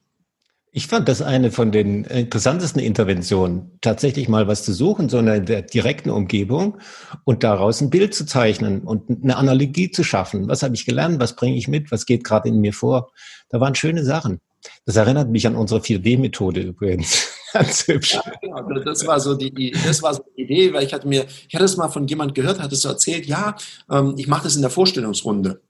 Ich 0.76 0.88
fand 0.88 1.08
das 1.08 1.22
eine 1.22 1.50
von 1.50 1.72
den 1.72 2.04
interessantesten 2.04 2.82
Interventionen, 2.82 3.78
tatsächlich 3.80 4.28
mal 4.28 4.46
was 4.46 4.62
zu 4.62 4.74
suchen, 4.74 5.08
sondern 5.08 5.36
in 5.36 5.46
der 5.46 5.62
direkten 5.62 6.10
Umgebung 6.10 6.76
und 7.24 7.44
daraus 7.44 7.80
ein 7.80 7.88
Bild 7.88 8.12
zu 8.14 8.26
zeichnen 8.26 8.82
und 8.82 9.08
eine 9.08 9.38
Analogie 9.38 9.90
zu 9.90 10.04
schaffen. 10.04 10.48
Was 10.48 10.62
habe 10.62 10.74
ich 10.74 10.84
gelernt? 10.84 11.18
Was 11.18 11.34
bringe 11.34 11.56
ich 11.56 11.66
mit? 11.66 11.90
Was 11.90 12.04
geht 12.04 12.24
gerade 12.24 12.50
in 12.50 12.60
mir 12.60 12.74
vor? 12.74 13.10
Da 13.48 13.58
waren 13.58 13.74
schöne 13.74 14.04
Sachen. 14.04 14.42
Das 14.84 14.96
erinnert 14.96 15.30
mich 15.30 15.46
an 15.46 15.56
unsere 15.56 15.80
4D-Methode 15.80 16.60
übrigens. 16.60 17.26
Ganz 17.54 17.88
hübsch. 17.88 18.12
Ja, 18.12 18.32
genau. 18.42 18.80
Das 18.84 19.06
war 19.06 19.18
so 19.18 19.34
die, 19.34 19.70
das 19.70 20.02
war 20.02 20.12
so 20.12 20.26
die 20.36 20.42
Idee, 20.42 20.74
weil 20.74 20.84
ich 20.84 20.92
hatte 20.92 21.08
mir, 21.08 21.24
ich 21.48 21.54
hatte 21.54 21.64
es 21.64 21.78
mal 21.78 21.88
von 21.88 22.06
jemand 22.06 22.34
gehört, 22.34 22.60
hat 22.60 22.70
es 22.70 22.82
so 22.82 22.90
erzählt, 22.90 23.24
ja, 23.24 23.56
ähm, 23.90 24.12
ich 24.18 24.28
mache 24.28 24.44
das 24.44 24.56
in 24.56 24.60
der 24.60 24.70
Vorstellungsrunde. 24.70 25.62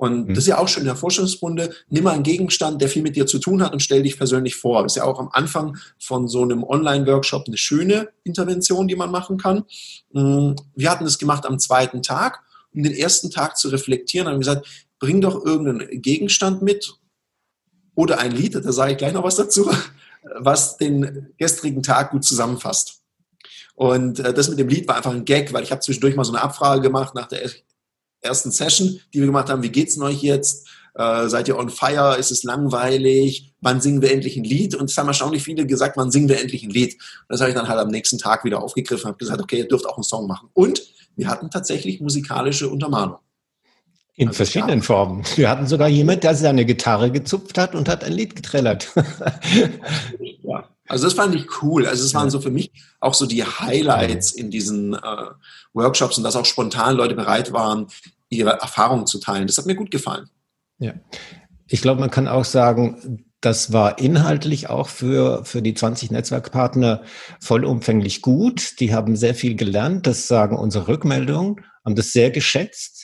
Und 0.00 0.28
mhm. 0.28 0.34
das 0.34 0.44
ist 0.44 0.48
ja 0.48 0.56
auch 0.56 0.66
schon 0.66 0.80
in 0.80 0.86
der 0.86 0.96
Forschungsrunde. 0.96 1.74
Nimm 1.90 2.04
mal 2.04 2.14
einen 2.14 2.22
Gegenstand, 2.22 2.80
der 2.80 2.88
viel 2.88 3.02
mit 3.02 3.16
dir 3.16 3.26
zu 3.26 3.38
tun 3.38 3.62
hat 3.62 3.74
und 3.74 3.80
stell 3.80 4.02
dich 4.02 4.16
persönlich 4.16 4.56
vor. 4.56 4.82
Das 4.82 4.92
ist 4.92 4.96
ja 4.96 5.04
auch 5.04 5.18
am 5.18 5.28
Anfang 5.30 5.76
von 5.98 6.26
so 6.26 6.42
einem 6.42 6.64
Online-Workshop 6.64 7.44
eine 7.46 7.58
schöne 7.58 8.08
Intervention, 8.24 8.88
die 8.88 8.96
man 8.96 9.10
machen 9.10 9.36
kann. 9.36 9.64
Mm, 10.12 10.52
wir 10.74 10.90
hatten 10.90 11.04
das 11.04 11.18
gemacht 11.18 11.44
am 11.44 11.58
zweiten 11.58 12.02
Tag, 12.02 12.40
um 12.72 12.82
den 12.82 12.94
ersten 12.94 13.30
Tag 13.30 13.58
zu 13.58 13.68
reflektieren. 13.68 14.26
Haben 14.26 14.38
gesagt, 14.38 14.66
bring 15.00 15.20
doch 15.20 15.44
irgendeinen 15.44 16.00
Gegenstand 16.00 16.62
mit 16.62 16.94
oder 17.94 18.20
ein 18.20 18.32
Lied, 18.32 18.54
da 18.54 18.72
sage 18.72 18.92
ich 18.92 18.98
gleich 18.98 19.12
noch 19.12 19.24
was 19.24 19.36
dazu, 19.36 19.70
was 20.38 20.78
den 20.78 21.34
gestrigen 21.36 21.82
Tag 21.82 22.12
gut 22.12 22.24
zusammenfasst. 22.24 23.02
Und 23.74 24.18
äh, 24.20 24.32
das 24.32 24.48
mit 24.48 24.58
dem 24.58 24.68
Lied 24.68 24.88
war 24.88 24.96
einfach 24.96 25.12
ein 25.12 25.26
Gag, 25.26 25.52
weil 25.52 25.62
ich 25.62 25.72
habe 25.72 25.82
zwischendurch 25.82 26.16
mal 26.16 26.24
so 26.24 26.32
eine 26.32 26.40
Abfrage 26.40 26.80
gemacht 26.80 27.14
nach 27.14 27.28
der 27.28 27.44
ersten 28.20 28.50
Session, 28.50 29.00
die 29.12 29.18
wir 29.20 29.26
gemacht 29.26 29.48
haben, 29.48 29.62
wie 29.62 29.70
geht's 29.70 29.98
euch 30.00 30.22
jetzt? 30.22 30.66
äh, 30.94 31.28
seid 31.28 31.48
ihr 31.48 31.58
on 31.58 31.70
fire, 31.70 32.16
ist 32.18 32.30
es 32.30 32.42
langweilig, 32.42 33.52
wann 33.60 33.80
singen 33.80 34.02
wir 34.02 34.12
endlich 34.12 34.36
ein 34.36 34.44
Lied? 34.44 34.74
Und 34.74 34.90
es 34.90 34.96
haben 34.98 35.08
erstaunlich 35.08 35.42
viele 35.42 35.66
gesagt, 35.66 35.96
wann 35.96 36.10
singen 36.10 36.28
wir 36.28 36.40
endlich 36.40 36.62
ein 36.62 36.70
Lied? 36.70 36.94
Und 36.94 37.26
das 37.28 37.40
habe 37.40 37.50
ich 37.50 37.56
dann 37.56 37.68
halt 37.68 37.78
am 37.78 37.88
nächsten 37.88 38.18
Tag 38.18 38.44
wieder 38.44 38.62
aufgegriffen 38.62 39.04
und 39.04 39.08
habe 39.12 39.18
gesagt, 39.18 39.40
okay, 39.40 39.58
ihr 39.58 39.68
dürft 39.68 39.86
auch 39.86 39.96
einen 39.96 40.04
Song 40.04 40.26
machen. 40.26 40.48
Und 40.52 40.82
wir 41.16 41.28
hatten 41.28 41.50
tatsächlich 41.50 42.00
musikalische 42.00 42.68
Untermalung. 42.68 43.18
In 44.16 44.28
also 44.28 44.36
verschiedenen 44.36 44.82
Formen. 44.82 45.24
Wir 45.36 45.48
hatten 45.48 45.66
sogar 45.66 45.88
jemand, 45.88 46.24
der 46.24 46.34
seine 46.34 46.66
Gitarre 46.66 47.10
gezupft 47.10 47.56
hat 47.56 47.74
und 47.74 47.88
hat 47.88 48.04
ein 48.04 48.12
Lied 48.12 48.36
getrellert. 48.36 48.88
Also 50.90 51.04
das 51.04 51.14
fand 51.14 51.36
ich 51.36 51.62
cool. 51.62 51.86
Also 51.86 52.04
es 52.04 52.14
waren 52.14 52.30
so 52.30 52.40
für 52.40 52.50
mich 52.50 52.72
auch 52.98 53.14
so 53.14 53.24
die 53.26 53.44
Highlights 53.44 54.32
in 54.32 54.50
diesen 54.50 54.94
äh, 54.94 55.26
Workshops 55.72 56.18
und 56.18 56.24
dass 56.24 56.34
auch 56.34 56.44
spontan 56.44 56.96
Leute 56.96 57.14
bereit 57.14 57.52
waren, 57.52 57.86
ihre 58.28 58.50
Erfahrungen 58.50 59.06
zu 59.06 59.20
teilen. 59.20 59.46
Das 59.46 59.56
hat 59.56 59.66
mir 59.66 59.76
gut 59.76 59.92
gefallen. 59.92 60.28
Ja. 60.78 60.94
Ich 61.68 61.80
glaube, 61.80 62.00
man 62.00 62.10
kann 62.10 62.26
auch 62.26 62.44
sagen, 62.44 63.24
das 63.40 63.72
war 63.72 64.00
inhaltlich 64.00 64.68
auch 64.68 64.88
für, 64.88 65.44
für 65.44 65.62
die 65.62 65.74
20 65.74 66.10
Netzwerkpartner 66.10 67.02
vollumfänglich 67.40 68.20
gut. 68.20 68.80
Die 68.80 68.92
haben 68.92 69.14
sehr 69.14 69.36
viel 69.36 69.54
gelernt. 69.54 70.08
Das 70.08 70.26
sagen 70.26 70.58
unsere 70.58 70.88
Rückmeldungen, 70.88 71.64
haben 71.84 71.94
das 71.94 72.12
sehr 72.12 72.32
geschätzt 72.32 72.99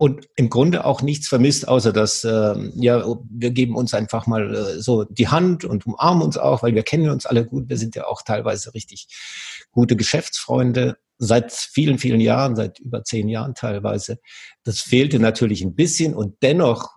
und 0.00 0.28
im 0.34 0.48
Grunde 0.48 0.86
auch 0.86 1.02
nichts 1.02 1.28
vermisst, 1.28 1.68
außer 1.68 1.92
dass, 1.92 2.24
äh, 2.24 2.54
ja, 2.74 3.04
wir 3.28 3.50
geben 3.50 3.76
uns 3.76 3.92
einfach 3.92 4.26
mal 4.26 4.54
äh, 4.54 4.80
so 4.80 5.04
die 5.04 5.28
Hand 5.28 5.66
und 5.66 5.84
umarmen 5.84 6.22
uns 6.22 6.38
auch, 6.38 6.62
weil 6.62 6.74
wir 6.74 6.84
kennen 6.84 7.10
uns 7.10 7.26
alle 7.26 7.44
gut. 7.44 7.68
Wir 7.68 7.76
sind 7.76 7.94
ja 7.94 8.06
auch 8.06 8.22
teilweise 8.22 8.72
richtig 8.72 9.08
gute 9.72 9.96
Geschäftsfreunde 9.96 10.96
seit 11.18 11.52
vielen, 11.52 11.98
vielen 11.98 12.22
Jahren, 12.22 12.56
seit 12.56 12.78
über 12.78 13.04
zehn 13.04 13.28
Jahren 13.28 13.54
teilweise. 13.54 14.20
Das 14.64 14.80
fehlte 14.80 15.18
natürlich 15.18 15.60
ein 15.60 15.74
bisschen 15.74 16.14
und 16.14 16.34
dennoch 16.40 16.88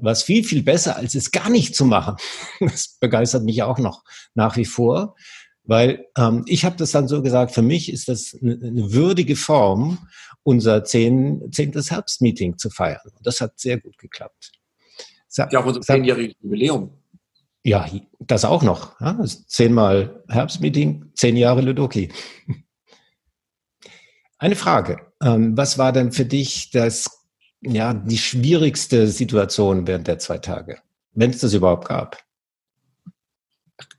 was 0.00 0.22
viel, 0.22 0.44
viel 0.44 0.62
besser, 0.62 0.94
als 0.94 1.16
es 1.16 1.32
gar 1.32 1.50
nicht 1.50 1.74
zu 1.74 1.84
machen. 1.84 2.14
Das 2.60 2.96
begeistert 3.00 3.42
mich 3.42 3.64
auch 3.64 3.78
noch 3.78 4.04
nach 4.34 4.56
wie 4.56 4.66
vor, 4.66 5.16
weil 5.64 6.06
ähm, 6.16 6.44
ich 6.46 6.64
habe 6.64 6.76
das 6.76 6.92
dann 6.92 7.08
so 7.08 7.22
gesagt, 7.22 7.50
für 7.50 7.62
mich 7.62 7.92
ist 7.92 8.06
das 8.06 8.38
eine, 8.40 8.52
eine 8.54 8.92
würdige 8.92 9.34
Form, 9.34 9.98
unser 10.42 10.84
zehn, 10.84 11.50
zehntes 11.52 11.90
Herbstmeeting 11.90 12.58
zu 12.58 12.70
feiern. 12.70 13.10
Und 13.16 13.26
das 13.26 13.40
hat 13.40 13.58
sehr 13.58 13.78
gut 13.80 13.98
geklappt. 13.98 14.52
Sag, 15.28 15.52
ja, 15.52 15.60
auch 15.60 15.66
unser 15.66 15.80
zehnjähriges 15.80 16.34
Jubiläum. 16.40 16.90
Ja, 17.64 17.88
das 18.18 18.44
auch 18.44 18.62
noch. 18.62 19.00
Ja, 19.00 19.12
das 19.12 19.46
zehnmal 19.46 20.24
Herbstmeeting, 20.28 21.12
zehn 21.14 21.36
Jahre 21.36 21.60
Ludoki. 21.60 22.12
Eine 24.38 24.56
Frage. 24.56 25.12
Ähm, 25.22 25.56
was 25.56 25.78
war 25.78 25.92
denn 25.92 26.10
für 26.10 26.24
dich 26.24 26.70
das 26.70 27.22
ja, 27.60 27.94
die 27.94 28.18
schwierigste 28.18 29.06
Situation 29.06 29.86
während 29.86 30.08
der 30.08 30.18
zwei 30.18 30.38
Tage, 30.38 30.80
wenn 31.12 31.30
es 31.30 31.38
das 31.38 31.54
überhaupt 31.54 31.88
gab? 31.88 32.18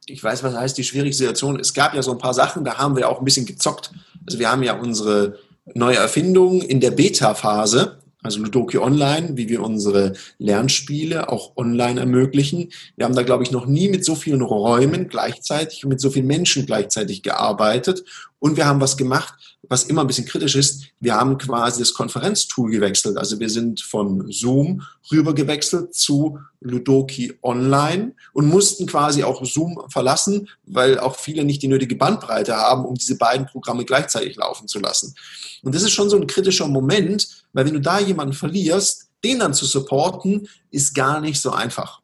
Ich 0.06 0.22
weiß, 0.22 0.44
was 0.44 0.56
heißt 0.56 0.78
die 0.78 0.84
schwierigste 0.84 1.24
Situation. 1.24 1.60
Es 1.60 1.74
gab 1.74 1.94
ja 1.94 2.02
so 2.02 2.12
ein 2.12 2.18
paar 2.18 2.34
Sachen, 2.34 2.66
da 2.66 2.78
haben 2.78 2.98
wir 2.98 3.08
auch 3.08 3.20
ein 3.20 3.26
bisschen 3.26 3.46
gezockt. 3.46 3.94
Also 4.28 4.38
wir 4.38 4.52
haben 4.52 4.64
ja 4.64 4.78
unsere 4.78 5.40
neue 5.74 5.98
Erfindung 5.98 6.62
in 6.62 6.80
der 6.80 6.92
Beta-Phase, 6.92 8.00
also 8.24 8.40
Ludoki 8.40 8.78
Online, 8.78 9.36
wie 9.36 9.50
wir 9.50 9.62
unsere 9.62 10.14
Lernspiele 10.38 11.30
auch 11.30 11.58
online 11.58 12.00
ermöglichen. 12.00 12.72
Wir 12.96 13.06
haben 13.06 13.16
da, 13.16 13.24
glaube 13.24 13.44
ich, 13.44 13.52
noch 13.52 13.66
nie 13.66 13.90
mit 13.90 14.06
so 14.06 14.16
vielen 14.16 14.42
Räumen 14.42 15.10
gleichzeitig 15.10 15.84
und 15.84 15.90
mit 15.90 16.00
so 16.00 16.10
vielen 16.10 16.28
Menschen 16.28 16.66
gleichzeitig 16.66 17.22
gearbeitet. 17.22 18.06
Und 18.44 18.58
wir 18.58 18.66
haben 18.66 18.82
was 18.82 18.98
gemacht, 18.98 19.36
was 19.70 19.86
immer 19.86 20.02
ein 20.02 20.08
bisschen 20.08 20.26
kritisch 20.26 20.56
ist, 20.56 20.88
wir 21.00 21.16
haben 21.16 21.38
quasi 21.38 21.80
das 21.80 21.94
Konferenztool 21.94 22.72
gewechselt. 22.72 23.18
Also 23.18 23.40
wir 23.40 23.50
sind 23.50 23.80
von 23.80 24.30
Zoom 24.34 24.82
rüber 25.10 25.34
gewechselt 25.34 25.96
zu 25.96 26.40
Ludoki 26.60 27.40
Online 27.42 28.16
und 28.34 28.50
mussten 28.50 28.86
quasi 28.86 29.24
auch 29.24 29.46
Zoom 29.46 29.80
verlassen, 29.88 30.50
weil 30.66 31.00
auch 31.00 31.16
viele 31.16 31.46
nicht 31.46 31.62
die 31.62 31.70
nötige 31.70 31.96
Bandbreite 31.96 32.58
haben, 32.58 32.84
um 32.84 32.96
diese 32.96 33.18
beiden 33.18 33.46
Programme 33.46 33.86
gleichzeitig 33.86 34.36
laufen 34.36 34.68
zu 34.68 34.80
lassen. 34.80 35.16
Und 35.62 35.74
das 35.74 35.84
ist 35.84 35.92
schon 35.92 36.10
so 36.10 36.18
ein 36.18 36.28
kritischer 36.28 36.68
Moment, 36.68 37.46
weil 37.54 37.66
wenn 37.66 37.76
du 37.76 37.80
da 37.80 38.02
jemanden 38.02 38.34
verlierst, 38.34 39.08
den 39.24 39.40
dann 39.40 39.54
zu 39.54 39.66
supporten, 39.66 40.50
ist 40.70 40.94
gar 40.94 41.22
nicht 41.22 41.40
so 41.40 41.52
einfach. 41.52 42.03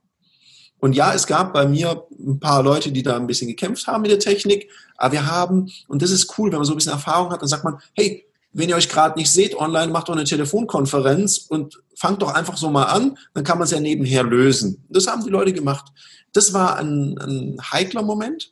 Und 0.79 0.93
ja, 0.93 1.13
es 1.13 1.27
gab 1.27 1.53
bei 1.53 1.67
mir 1.67 2.05
ein 2.17 2.39
paar 2.39 2.63
Leute, 2.63 2.91
die 2.91 3.03
da 3.03 3.15
ein 3.15 3.27
bisschen 3.27 3.47
gekämpft 3.47 3.87
haben 3.87 4.01
mit 4.01 4.11
der 4.11 4.19
Technik, 4.19 4.69
aber 4.97 5.13
wir 5.13 5.25
haben, 5.25 5.71
und 5.87 6.01
das 6.01 6.11
ist 6.11 6.37
cool, 6.37 6.51
wenn 6.51 6.59
man 6.59 6.65
so 6.65 6.73
ein 6.73 6.77
bisschen 6.77 6.93
Erfahrung 6.93 7.31
hat, 7.31 7.41
dann 7.41 7.49
sagt 7.49 7.63
man, 7.63 7.79
hey, 7.93 8.25
wenn 8.51 8.69
ihr 8.69 8.75
euch 8.75 8.89
gerade 8.89 9.17
nicht 9.17 9.31
seht 9.31 9.55
online, 9.55 9.91
macht 9.91 10.09
doch 10.09 10.13
eine 10.13 10.23
Telefonkonferenz 10.23 11.37
und 11.49 11.81
fangt 11.95 12.21
doch 12.21 12.33
einfach 12.33 12.57
so 12.57 12.69
mal 12.69 12.85
an, 12.85 13.17
dann 13.33 13.43
kann 13.43 13.57
man 13.57 13.65
es 13.65 13.71
ja 13.71 13.79
nebenher 13.79 14.23
lösen. 14.23 14.83
Das 14.89 15.07
haben 15.07 15.23
die 15.23 15.29
Leute 15.29 15.53
gemacht. 15.53 15.91
Das 16.33 16.53
war 16.53 16.77
ein, 16.77 17.17
ein 17.19 17.57
heikler 17.71 18.01
Moment 18.01 18.51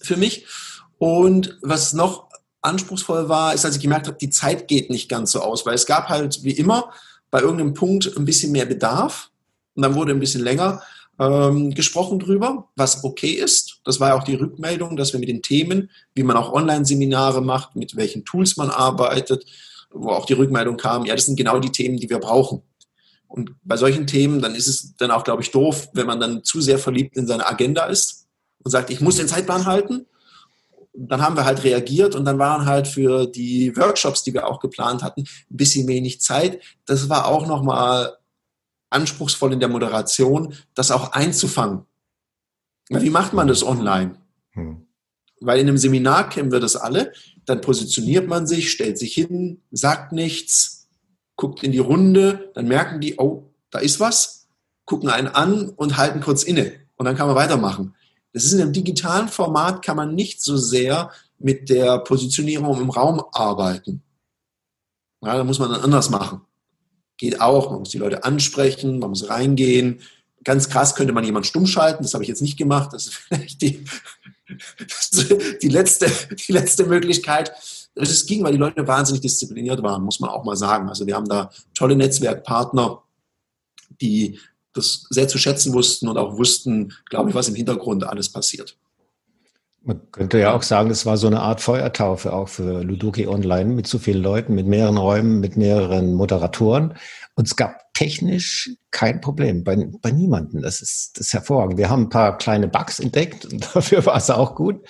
für 0.00 0.16
mich. 0.16 0.46
Und 0.98 1.58
was 1.62 1.94
noch 1.94 2.28
anspruchsvoll 2.62 3.28
war, 3.28 3.54
ist, 3.54 3.64
als 3.64 3.76
ich 3.76 3.82
gemerkt 3.82 4.06
habe, 4.06 4.18
die 4.18 4.30
Zeit 4.30 4.68
geht 4.68 4.90
nicht 4.90 5.08
ganz 5.08 5.32
so 5.32 5.40
aus, 5.40 5.66
weil 5.66 5.74
es 5.74 5.86
gab 5.86 6.08
halt 6.08 6.42
wie 6.42 6.52
immer 6.52 6.92
bei 7.30 7.40
irgendeinem 7.40 7.74
Punkt 7.74 8.16
ein 8.16 8.24
bisschen 8.24 8.52
mehr 8.52 8.66
Bedarf 8.66 9.30
und 9.74 9.82
dann 9.82 9.94
wurde 9.94 10.12
ein 10.12 10.20
bisschen 10.20 10.42
länger 10.42 10.82
ähm, 11.18 11.74
gesprochen 11.74 12.18
drüber, 12.18 12.68
was 12.76 13.04
okay 13.04 13.32
ist. 13.32 13.80
Das 13.84 14.00
war 14.00 14.10
ja 14.10 14.14
auch 14.16 14.24
die 14.24 14.34
Rückmeldung, 14.34 14.96
dass 14.96 15.12
wir 15.12 15.20
mit 15.20 15.28
den 15.28 15.42
Themen, 15.42 15.90
wie 16.14 16.22
man 16.22 16.36
auch 16.36 16.52
Online-Seminare 16.52 17.40
macht, 17.40 17.76
mit 17.76 17.96
welchen 17.96 18.24
Tools 18.24 18.56
man 18.56 18.70
arbeitet, 18.70 19.46
wo 19.90 20.10
auch 20.10 20.26
die 20.26 20.34
Rückmeldung 20.34 20.76
kam, 20.76 21.06
ja, 21.06 21.14
das 21.14 21.26
sind 21.26 21.36
genau 21.36 21.58
die 21.58 21.72
Themen, 21.72 21.96
die 21.96 22.10
wir 22.10 22.18
brauchen. 22.18 22.62
Und 23.28 23.52
bei 23.64 23.76
solchen 23.76 24.06
Themen, 24.06 24.40
dann 24.40 24.54
ist 24.54 24.68
es 24.68 24.94
dann 24.96 25.10
auch, 25.10 25.24
glaube 25.24 25.42
ich, 25.42 25.50
doof, 25.50 25.88
wenn 25.92 26.06
man 26.06 26.20
dann 26.20 26.44
zu 26.44 26.60
sehr 26.60 26.78
verliebt 26.78 27.16
in 27.16 27.26
seine 27.26 27.46
Agenda 27.46 27.84
ist 27.86 28.26
und 28.62 28.70
sagt, 28.70 28.90
ich 28.90 29.00
muss 29.00 29.16
den 29.16 29.28
Zeitplan 29.28 29.66
halten. 29.66 30.06
Dann 30.92 31.20
haben 31.20 31.36
wir 31.36 31.44
halt 31.44 31.62
reagiert 31.64 32.14
und 32.14 32.24
dann 32.24 32.38
waren 32.38 32.66
halt 32.66 32.88
für 32.88 33.26
die 33.26 33.76
Workshops, 33.76 34.22
die 34.22 34.32
wir 34.32 34.46
auch 34.46 34.60
geplant 34.60 35.02
hatten, 35.02 35.22
ein 35.22 35.56
bisschen 35.56 35.86
wenig 35.88 36.20
Zeit. 36.20 36.62
Das 36.86 37.08
war 37.08 37.26
auch 37.26 37.46
nochmal 37.46 38.16
anspruchsvoll 38.90 39.52
in 39.52 39.60
der 39.60 39.68
Moderation, 39.68 40.54
das 40.74 40.90
auch 40.90 41.12
einzufangen. 41.12 41.84
Wie 42.88 43.10
macht 43.10 43.32
man 43.32 43.48
das 43.48 43.64
online? 43.64 44.16
Hm. 44.50 44.86
Weil 45.40 45.58
in 45.58 45.68
einem 45.68 45.78
Seminar 45.78 46.28
kennen 46.28 46.52
wir 46.52 46.60
das 46.60 46.76
alle. 46.76 47.12
Dann 47.44 47.60
positioniert 47.60 48.28
man 48.28 48.46
sich, 48.46 48.70
stellt 48.70 48.98
sich 48.98 49.12
hin, 49.14 49.62
sagt 49.70 50.12
nichts, 50.12 50.88
guckt 51.36 51.62
in 51.62 51.72
die 51.72 51.78
Runde, 51.78 52.50
dann 52.54 52.68
merken 52.68 53.00
die, 53.00 53.16
oh, 53.18 53.52
da 53.70 53.78
ist 53.78 54.00
was, 54.00 54.48
gucken 54.84 55.10
einen 55.10 55.28
an 55.28 55.68
und 55.70 55.96
halten 55.96 56.20
kurz 56.20 56.42
inne. 56.42 56.72
Und 56.96 57.04
dann 57.04 57.16
kann 57.16 57.26
man 57.26 57.36
weitermachen. 57.36 57.94
Das 58.32 58.44
ist 58.44 58.52
in 58.52 58.60
einem 58.60 58.72
digitalen 58.72 59.28
Format, 59.28 59.84
kann 59.84 59.96
man 59.96 60.14
nicht 60.14 60.42
so 60.42 60.56
sehr 60.56 61.10
mit 61.38 61.68
der 61.68 61.98
Positionierung 61.98 62.80
im 62.80 62.90
Raum 62.90 63.22
arbeiten. 63.32 64.02
Ja, 65.22 65.36
da 65.36 65.44
muss 65.44 65.58
man 65.58 65.70
dann 65.70 65.82
anders 65.82 66.10
machen. 66.10 66.42
Geht 67.16 67.40
auch, 67.40 67.70
man 67.70 67.80
muss 67.80 67.90
die 67.90 67.98
Leute 67.98 68.24
ansprechen, 68.24 68.98
man 68.98 69.10
muss 69.10 69.28
reingehen. 69.28 70.00
Ganz 70.44 70.68
krass 70.68 70.94
könnte 70.94 71.12
man 71.12 71.24
jemanden 71.24 71.48
stumm 71.48 71.66
schalten, 71.66 72.02
das 72.02 72.14
habe 72.14 72.24
ich 72.24 72.28
jetzt 72.28 72.42
nicht 72.42 72.56
gemacht, 72.56 72.92
das 72.92 73.06
ist 73.06 73.14
vielleicht 73.28 73.62
die, 73.62 73.84
die, 75.62 75.68
letzte, 75.68 76.10
die 76.34 76.52
letzte 76.52 76.86
Möglichkeit. 76.86 77.52
Es 77.94 78.26
ging, 78.26 78.44
weil 78.44 78.52
die 78.52 78.58
Leute 78.58 78.86
wahnsinnig 78.86 79.22
diszipliniert 79.22 79.82
waren, 79.82 80.02
muss 80.02 80.20
man 80.20 80.30
auch 80.30 80.44
mal 80.44 80.56
sagen. 80.56 80.88
Also 80.88 81.06
wir 81.06 81.16
haben 81.16 81.28
da 81.28 81.50
tolle 81.74 81.96
Netzwerkpartner, 81.96 83.02
die 84.00 84.38
das 84.74 85.06
sehr 85.08 85.28
zu 85.28 85.38
schätzen 85.38 85.72
wussten 85.72 86.06
und 86.06 86.18
auch 86.18 86.36
wussten, 86.36 86.92
glaube 87.08 87.30
ich, 87.30 87.34
was 87.34 87.48
im 87.48 87.54
Hintergrund 87.54 88.04
alles 88.04 88.28
passiert. 88.28 88.76
Man 89.86 90.10
könnte 90.10 90.40
ja 90.40 90.52
auch 90.52 90.64
sagen, 90.64 90.88
das 90.88 91.06
war 91.06 91.16
so 91.16 91.28
eine 91.28 91.42
Art 91.42 91.60
Feuertaufe 91.60 92.32
auch 92.32 92.48
für 92.48 92.82
Ludoki 92.82 93.28
Online 93.28 93.72
mit 93.72 93.86
so 93.86 94.00
vielen 94.00 94.20
Leuten, 94.20 94.56
mit 94.56 94.66
mehreren 94.66 94.96
Räumen, 94.96 95.38
mit 95.38 95.56
mehreren 95.56 96.12
Moderatoren. 96.14 96.94
Und 97.36 97.46
es 97.46 97.54
gab 97.54 97.92
technisch 97.94 98.68
kein 98.90 99.20
Problem 99.20 99.62
bei, 99.62 99.88
bei 100.02 100.10
niemandem. 100.10 100.62
Das 100.62 100.80
ist, 100.80 101.12
das 101.16 101.28
ist 101.28 101.32
hervorragend. 101.34 101.78
Wir 101.78 101.88
haben 101.88 102.02
ein 102.02 102.08
paar 102.08 102.36
kleine 102.36 102.66
Bugs 102.66 102.98
entdeckt 102.98 103.44
und 103.44 103.64
dafür 103.76 104.04
war 104.04 104.16
es 104.16 104.28
auch 104.28 104.56
gut, 104.56 104.84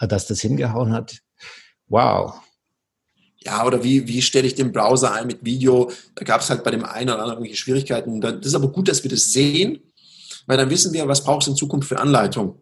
dass 0.00 0.26
das 0.26 0.40
hingehauen 0.40 0.92
hat. 0.92 1.18
Wow. 1.86 2.34
Ja, 3.38 3.64
oder 3.64 3.84
wie, 3.84 4.08
wie 4.08 4.20
stelle 4.20 4.48
ich 4.48 4.56
den 4.56 4.72
Browser 4.72 5.12
ein 5.12 5.28
mit 5.28 5.44
Video? 5.44 5.92
Da 6.16 6.24
gab 6.24 6.40
es 6.40 6.50
halt 6.50 6.64
bei 6.64 6.72
dem 6.72 6.84
einen 6.84 7.10
oder 7.10 7.20
anderen 7.20 7.34
irgendwelche 7.34 7.58
Schwierigkeiten. 7.58 8.20
Das 8.20 8.44
ist 8.44 8.56
aber 8.56 8.72
gut, 8.72 8.88
dass 8.88 9.04
wir 9.04 9.10
das 9.12 9.32
sehen, 9.32 9.78
weil 10.48 10.56
dann 10.56 10.70
wissen 10.70 10.92
wir, 10.92 11.06
was 11.06 11.22
braucht 11.22 11.42
es 11.42 11.48
in 11.48 11.54
Zukunft 11.54 11.88
für 11.88 12.00
Anleitung. 12.00 12.60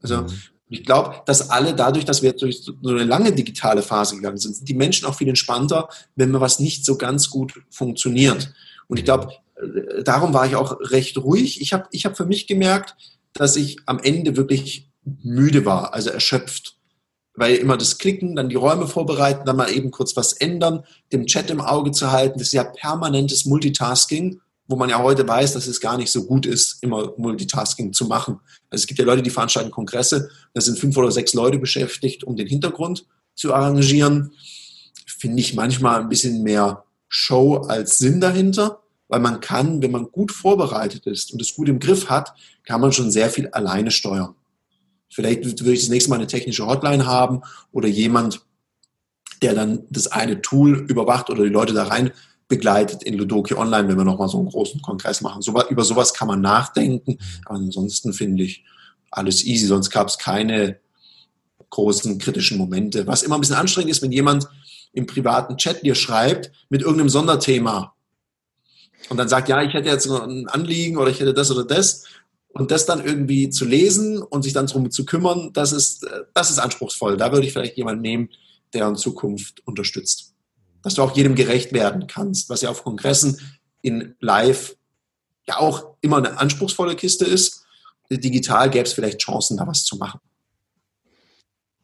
Also 0.00 0.18
mhm. 0.18 0.32
Ich 0.70 0.84
glaube, 0.84 1.22
dass 1.26 1.50
alle 1.50 1.74
dadurch, 1.74 2.04
dass 2.04 2.22
wir 2.22 2.34
durch 2.34 2.62
so 2.62 2.74
eine 2.82 3.04
lange 3.04 3.32
digitale 3.32 3.82
Phase 3.82 4.16
gegangen 4.16 4.36
sind, 4.36 4.56
sind 4.56 4.68
die 4.68 4.74
Menschen 4.74 5.06
auch 5.06 5.14
viel 5.14 5.28
entspannter, 5.28 5.88
wenn 6.14 6.30
mir 6.30 6.40
was 6.40 6.58
nicht 6.58 6.84
so 6.84 6.96
ganz 6.96 7.30
gut 7.30 7.54
funktioniert. 7.70 8.52
Und 8.86 8.98
ich 8.98 9.04
glaube, 9.04 9.32
äh, 9.56 10.02
darum 10.02 10.34
war 10.34 10.46
ich 10.46 10.56
auch 10.56 10.78
recht 10.80 11.16
ruhig. 11.18 11.60
Ich 11.60 11.72
habe 11.72 11.88
ich 11.90 12.04
hab 12.04 12.16
für 12.16 12.26
mich 12.26 12.46
gemerkt, 12.46 12.96
dass 13.32 13.56
ich 13.56 13.78
am 13.86 13.98
Ende 13.98 14.36
wirklich 14.36 14.90
müde 15.22 15.64
war, 15.64 15.94
also 15.94 16.10
erschöpft. 16.10 16.76
Weil 17.34 17.54
immer 17.54 17.76
das 17.76 17.98
Klicken, 17.98 18.34
dann 18.34 18.48
die 18.48 18.56
Räume 18.56 18.88
vorbereiten, 18.88 19.46
dann 19.46 19.56
mal 19.56 19.70
eben 19.70 19.90
kurz 19.90 20.16
was 20.16 20.32
ändern, 20.32 20.84
dem 21.12 21.26
Chat 21.26 21.50
im 21.50 21.60
Auge 21.60 21.92
zu 21.92 22.10
halten, 22.10 22.38
das 22.38 22.48
ist 22.48 22.54
ja 22.54 22.64
permanentes 22.64 23.44
Multitasking 23.44 24.40
wo 24.68 24.76
man 24.76 24.90
ja 24.90 25.02
heute 25.02 25.26
weiß, 25.26 25.54
dass 25.54 25.66
es 25.66 25.80
gar 25.80 25.96
nicht 25.96 26.10
so 26.10 26.26
gut 26.26 26.44
ist, 26.44 26.82
immer 26.82 27.14
Multitasking 27.16 27.94
zu 27.94 28.04
machen. 28.06 28.38
Also 28.68 28.82
es 28.82 28.86
gibt 28.86 29.00
ja 29.00 29.06
Leute, 29.06 29.22
die 29.22 29.30
veranstalten 29.30 29.70
Kongresse, 29.70 30.30
da 30.52 30.60
sind 30.60 30.78
fünf 30.78 30.96
oder 30.98 31.10
sechs 31.10 31.32
Leute 31.32 31.58
beschäftigt, 31.58 32.22
um 32.22 32.36
den 32.36 32.46
Hintergrund 32.46 33.06
zu 33.34 33.54
arrangieren. 33.54 34.32
Finde 35.06 35.40
ich 35.40 35.54
manchmal 35.54 36.00
ein 36.00 36.10
bisschen 36.10 36.42
mehr 36.42 36.84
Show 37.08 37.56
als 37.56 37.96
Sinn 37.96 38.20
dahinter, 38.20 38.82
weil 39.08 39.20
man 39.20 39.40
kann, 39.40 39.80
wenn 39.80 39.90
man 39.90 40.12
gut 40.12 40.32
vorbereitet 40.32 41.06
ist 41.06 41.32
und 41.32 41.40
es 41.40 41.54
gut 41.54 41.70
im 41.70 41.78
Griff 41.78 42.10
hat, 42.10 42.34
kann 42.64 42.82
man 42.82 42.92
schon 42.92 43.10
sehr 43.10 43.30
viel 43.30 43.48
alleine 43.48 43.90
steuern. 43.90 44.34
Vielleicht 45.10 45.46
würde 45.46 45.72
ich 45.72 45.80
das 45.80 45.88
nächste 45.88 46.10
Mal 46.10 46.16
eine 46.16 46.26
technische 46.26 46.66
Hotline 46.66 47.06
haben 47.06 47.40
oder 47.72 47.88
jemand, 47.88 48.42
der 49.40 49.54
dann 49.54 49.84
das 49.88 50.08
eine 50.08 50.42
Tool 50.42 50.84
überwacht 50.88 51.30
oder 51.30 51.44
die 51.44 51.48
Leute 51.48 51.72
da 51.72 51.84
rein 51.84 52.12
begleitet 52.48 53.02
in 53.02 53.14
Ludoki 53.14 53.54
Online, 53.54 53.88
wenn 53.88 53.98
wir 53.98 54.04
nochmal 54.04 54.28
so 54.28 54.38
einen 54.38 54.48
großen 54.48 54.80
Kongress 54.82 55.20
machen. 55.20 55.42
So, 55.42 55.54
über 55.68 55.84
sowas 55.84 56.14
kann 56.14 56.28
man 56.28 56.40
nachdenken. 56.40 57.18
Aber 57.44 57.56
ansonsten 57.56 58.12
finde 58.12 58.44
ich 58.44 58.64
alles 59.10 59.44
easy. 59.44 59.66
Sonst 59.66 59.90
gab 59.90 60.08
es 60.08 60.18
keine 60.18 60.78
großen 61.70 62.18
kritischen 62.18 62.56
Momente. 62.56 63.06
Was 63.06 63.22
immer 63.22 63.36
ein 63.36 63.40
bisschen 63.42 63.56
anstrengend 63.56 63.90
ist, 63.90 64.02
wenn 64.02 64.12
jemand 64.12 64.48
im 64.92 65.06
privaten 65.06 65.58
Chat 65.58 65.82
dir 65.82 65.94
schreibt 65.94 66.50
mit 66.70 66.80
irgendeinem 66.80 67.10
Sonderthema 67.10 67.94
und 69.10 69.18
dann 69.18 69.28
sagt, 69.28 69.50
ja, 69.50 69.62
ich 69.62 69.74
hätte 69.74 69.88
jetzt 69.88 70.08
ein 70.08 70.48
Anliegen 70.48 70.96
oder 70.96 71.10
ich 71.10 71.20
hätte 71.20 71.34
das 71.34 71.50
oder 71.50 71.64
das 71.64 72.04
und 72.48 72.70
das 72.70 72.86
dann 72.86 73.04
irgendwie 73.04 73.50
zu 73.50 73.66
lesen 73.66 74.22
und 74.22 74.42
sich 74.42 74.54
dann 74.54 74.66
darum 74.66 74.90
zu 74.90 75.04
kümmern, 75.04 75.50
das 75.52 75.72
ist, 75.72 76.06
das 76.32 76.50
ist 76.50 76.58
anspruchsvoll. 76.58 77.18
Da 77.18 77.30
würde 77.32 77.46
ich 77.46 77.52
vielleicht 77.52 77.76
jemanden 77.76 78.00
nehmen, 78.00 78.30
der 78.72 78.88
in 78.88 78.96
Zukunft 78.96 79.60
unterstützt 79.66 80.34
dass 80.82 80.94
du 80.94 81.02
auch 81.02 81.16
jedem 81.16 81.34
gerecht 81.34 81.72
werden 81.72 82.06
kannst, 82.06 82.48
was 82.50 82.62
ja 82.62 82.70
auf 82.70 82.84
Kongressen 82.84 83.38
in 83.82 84.14
Live 84.20 84.76
ja 85.46 85.58
auch 85.58 85.96
immer 86.00 86.18
eine 86.18 86.38
anspruchsvolle 86.38 86.96
Kiste 86.96 87.24
ist. 87.24 87.64
Digital 88.10 88.70
gäbe 88.70 88.84
es 88.84 88.92
vielleicht 88.92 89.20
Chancen, 89.20 89.56
da 89.56 89.66
was 89.66 89.84
zu 89.84 89.96
machen. 89.96 90.20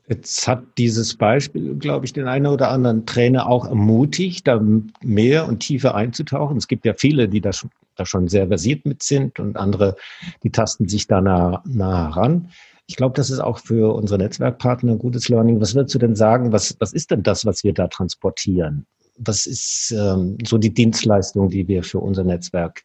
Jetzt 0.06 0.46
hat 0.46 0.62
dieses 0.76 1.16
Beispiel, 1.16 1.76
glaube 1.76 2.04
ich, 2.04 2.12
den 2.12 2.28
einen 2.28 2.46
oder 2.46 2.70
anderen 2.70 3.06
Trainer 3.06 3.46
auch 3.48 3.64
ermutigt, 3.64 4.46
da 4.46 4.60
mehr 5.00 5.48
und 5.48 5.60
tiefer 5.60 5.94
einzutauchen. 5.94 6.58
Es 6.58 6.68
gibt 6.68 6.84
ja 6.84 6.92
viele, 6.92 7.26
die 7.26 7.40
da 7.40 7.54
schon, 7.54 7.70
da 7.96 8.04
schon 8.04 8.28
sehr 8.28 8.48
versiert 8.48 8.84
mit 8.84 9.02
sind 9.02 9.40
und 9.40 9.56
andere, 9.56 9.96
die 10.42 10.50
tasten 10.50 10.88
sich 10.88 11.06
da 11.06 11.22
nah, 11.22 11.62
nah 11.64 12.10
ran. 12.10 12.50
Ich 12.86 12.96
glaube, 12.96 13.14
das 13.16 13.30
ist 13.30 13.40
auch 13.40 13.58
für 13.58 13.94
unsere 13.94 14.18
Netzwerkpartner 14.18 14.92
ein 14.92 14.98
gutes 14.98 15.28
Learning. 15.28 15.60
Was 15.60 15.74
würdest 15.74 15.94
du 15.94 15.98
denn 15.98 16.16
sagen? 16.16 16.52
Was, 16.52 16.76
was 16.80 16.92
ist 16.92 17.10
denn 17.10 17.22
das, 17.22 17.46
was 17.46 17.64
wir 17.64 17.72
da 17.72 17.88
transportieren? 17.88 18.86
Was 19.16 19.46
ist 19.46 19.94
ähm, 19.96 20.36
so 20.44 20.58
die 20.58 20.74
Dienstleistung, 20.74 21.48
die 21.48 21.66
wir 21.66 21.82
für 21.82 22.00
unser 22.00 22.24
Netzwerk 22.24 22.84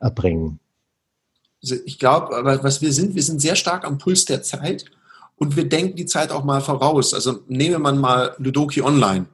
erbringen? 0.00 0.58
Also 1.62 1.76
ich 1.84 1.98
glaube, 1.98 2.34
was 2.62 2.82
wir 2.82 2.92
sind, 2.92 3.14
wir 3.14 3.22
sind 3.22 3.40
sehr 3.40 3.56
stark 3.56 3.84
am 3.84 3.98
Puls 3.98 4.24
der 4.24 4.42
Zeit 4.42 4.86
und 5.36 5.56
wir 5.56 5.68
denken 5.68 5.96
die 5.96 6.06
Zeit 6.06 6.30
auch 6.32 6.44
mal 6.44 6.60
voraus. 6.60 7.14
Also 7.14 7.40
nehmen 7.46 7.82
wir 7.82 7.92
mal 7.92 8.34
Ludoki 8.38 8.82
Online. 8.82 9.26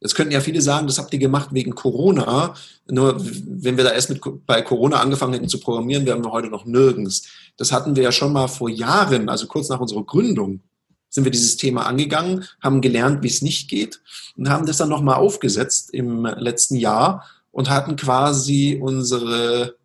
Jetzt 0.00 0.14
könnten 0.14 0.32
ja 0.32 0.40
viele 0.40 0.60
sagen, 0.60 0.86
das 0.86 0.98
habt 0.98 1.12
ihr 1.12 1.18
gemacht 1.18 1.48
wegen 1.52 1.74
Corona. 1.74 2.54
Nur 2.88 3.24
wenn 3.46 3.76
wir 3.76 3.84
da 3.84 3.92
erst 3.92 4.10
mit 4.10 4.20
bei 4.46 4.60
Corona 4.60 5.00
angefangen 5.00 5.32
hätten 5.32 5.48
zu 5.48 5.60
programmieren, 5.60 6.04
wären 6.04 6.22
wir 6.22 6.30
heute 6.30 6.48
noch 6.48 6.66
nirgends. 6.66 7.26
Das 7.56 7.72
hatten 7.72 7.96
wir 7.96 8.02
ja 8.02 8.12
schon 8.12 8.32
mal 8.32 8.48
vor 8.48 8.68
Jahren, 8.68 9.28
also 9.28 9.46
kurz 9.46 9.68
nach 9.68 9.80
unserer 9.80 10.04
Gründung, 10.04 10.60
sind 11.08 11.24
wir 11.24 11.30
dieses 11.30 11.56
Thema 11.56 11.86
angegangen, 11.86 12.44
haben 12.60 12.80
gelernt, 12.80 13.22
wie 13.22 13.28
es 13.28 13.40
nicht 13.40 13.70
geht 13.70 14.02
und 14.36 14.50
haben 14.50 14.66
das 14.66 14.78
dann 14.78 14.88
nochmal 14.88 15.16
aufgesetzt 15.16 15.94
im 15.94 16.26
letzten 16.26 16.74
Jahr 16.74 17.24
und 17.52 17.70
hatten 17.70 17.94
quasi 17.94 18.80
unsere, 18.82 19.76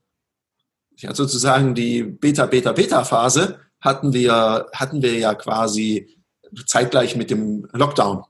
ja 0.97 1.13
sozusagen 1.13 1.75
die 1.75 2.03
Beta-Beta-Beta-Phase 2.03 3.59
hatten 3.79 4.11
wir, 4.11 4.67
hatten 4.73 5.03
wir 5.03 5.17
ja 5.17 5.35
quasi 5.35 6.17
zeitgleich 6.65 7.15
mit 7.15 7.29
dem 7.29 7.67
Lockdown 7.73 8.23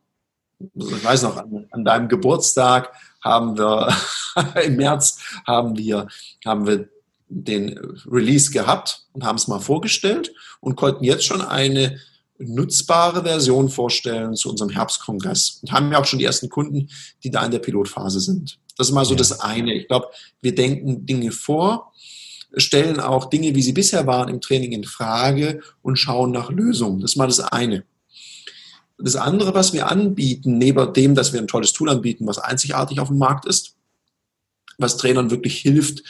ich 0.60 1.04
weiß 1.04 1.24
noch, 1.24 1.38
an, 1.38 1.68
an 1.72 1.86
deinem 1.86 2.10
Geburtstag 2.10 2.94
haben 3.22 3.58
wir 3.58 3.93
im 4.63 4.76
März 4.76 5.19
haben 5.45 5.78
wir, 5.78 6.08
haben 6.45 6.67
wir 6.67 6.89
den 7.28 7.78
Release 8.10 8.52
gehabt 8.52 9.06
und 9.13 9.24
haben 9.24 9.36
es 9.36 9.48
mal 9.48 9.60
vorgestellt 9.60 10.34
und 10.62 10.76
konnten 10.76 11.04
jetzt 11.04 11.26
schon 11.26 11.41
eine 11.41 12.00
nutzbare 12.39 13.24
Version 13.24 13.69
vorstellen 13.69 14.36
zu 14.36 14.50
unserem 14.50 14.69
Herbstkongress 14.69 15.60
und 15.62 15.72
haben 15.72 15.91
ja 15.91 16.00
auch 16.00 16.06
schon 16.06 16.19
die 16.19 16.26
ersten 16.26 16.50
Kunden, 16.50 16.89
die 17.24 17.30
da 17.30 17.45
in 17.45 17.52
der 17.52 17.60
Pilotphase 17.60 18.19
sind. 18.19 18.60
Das 18.78 18.88
ist 18.88 18.93
mal 18.93 19.06
so 19.06 19.12
ja. 19.12 19.17
das 19.17 19.41
eine. 19.41 19.74
Ich 19.74 19.88
glaube, 19.88 20.08
wir 20.41 20.56
denken 20.56 21.06
Dinge 21.06 21.32
vor, 21.32 21.91
stellen 22.56 23.00
auch 23.00 23.26
Dinge, 23.26 23.54
wie 23.56 23.62
sie 23.62 23.74
bisher 23.74 24.08
waren, 24.08 24.30
im 24.30 24.41
Training 24.41 24.72
in 24.72 24.86
Frage 24.86 25.62
und 25.82 25.98
schauen 25.98 26.32
nach 26.32 26.50
Lösungen. 26.50 27.02
Das 27.02 27.12
ist 27.12 27.17
mal 27.17 27.28
das 27.28 27.41
eine. 27.41 27.84
Das 29.01 29.15
andere, 29.15 29.53
was 29.53 29.73
wir 29.73 29.89
anbieten, 29.89 30.57
neben 30.57 30.93
dem, 30.93 31.15
dass 31.15 31.31
wir 31.33 31.39
ein 31.39 31.47
tolles 31.47 31.73
Tool 31.73 31.89
anbieten, 31.89 32.27
was 32.27 32.38
einzigartig 32.38 32.99
auf 32.99 33.07
dem 33.07 33.17
Markt 33.17 33.45
ist, 33.45 33.75
was 34.77 34.97
Trainern 34.97 35.31
wirklich 35.31 35.57
hilft, 35.57 36.03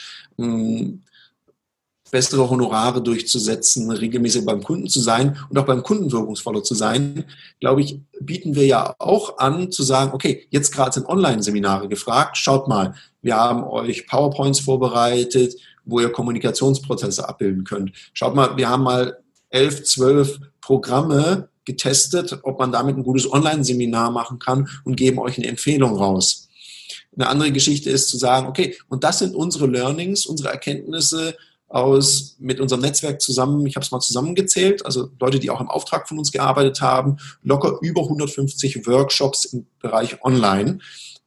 bessere 2.10 2.50
Honorare 2.50 3.02
durchzusetzen, 3.02 3.90
regelmäßig 3.90 4.44
beim 4.44 4.62
Kunden 4.62 4.88
zu 4.88 5.00
sein 5.00 5.38
und 5.48 5.58
auch 5.58 5.66
beim 5.66 5.82
Kunden 5.82 6.10
wirkungsvoller 6.10 6.62
zu 6.62 6.74
sein, 6.74 7.24
glaube 7.60 7.82
ich, 7.82 8.00
bieten 8.20 8.54
wir 8.54 8.66
ja 8.66 8.94
auch 8.98 9.38
an 9.38 9.70
zu 9.70 9.82
sagen, 9.82 10.12
okay, 10.12 10.46
jetzt 10.50 10.72
gerade 10.72 10.92
sind 10.92 11.06
Online-Seminare 11.06 11.88
gefragt, 11.88 12.36
schaut 12.36 12.68
mal, 12.68 12.94
wir 13.22 13.36
haben 13.36 13.64
euch 13.64 14.06
PowerPoints 14.06 14.60
vorbereitet, 14.60 15.54
wo 15.84 16.00
ihr 16.00 16.10
Kommunikationsprozesse 16.10 17.28
abbilden 17.28 17.64
könnt. 17.64 17.92
Schaut 18.12 18.34
mal, 18.34 18.56
wir 18.56 18.68
haben 18.68 18.82
mal 18.82 19.18
elf, 19.50 19.84
zwölf 19.84 20.40
Programme 20.60 21.48
getestet, 21.70 22.40
ob 22.42 22.58
man 22.58 22.72
damit 22.72 22.96
ein 22.96 23.04
gutes 23.04 23.30
Online-Seminar 23.30 24.10
machen 24.10 24.38
kann 24.38 24.68
und 24.84 24.96
geben 24.96 25.18
euch 25.18 25.38
eine 25.38 25.46
Empfehlung 25.46 25.96
raus. 25.96 26.48
Eine 27.16 27.28
andere 27.28 27.52
Geschichte 27.52 27.90
ist 27.90 28.08
zu 28.08 28.18
sagen, 28.18 28.46
okay, 28.46 28.76
und 28.88 29.04
das 29.04 29.18
sind 29.18 29.34
unsere 29.34 29.66
Learnings, 29.66 30.26
unsere 30.26 30.50
Erkenntnisse 30.50 31.36
aus 31.68 32.36
mit 32.40 32.60
unserem 32.60 32.82
Netzwerk 32.82 33.20
zusammen, 33.20 33.64
ich 33.66 33.76
habe 33.76 33.84
es 33.84 33.92
mal 33.92 34.00
zusammengezählt, 34.00 34.84
also 34.84 35.10
Leute, 35.20 35.38
die 35.38 35.50
auch 35.50 35.60
im 35.60 35.68
Auftrag 35.68 36.08
von 36.08 36.18
uns 36.18 36.32
gearbeitet 36.32 36.80
haben, 36.80 37.18
locker 37.42 37.78
über 37.80 38.02
150 38.02 38.86
Workshops 38.86 39.44
im 39.44 39.66
Bereich 39.80 40.22
Online. 40.24 40.80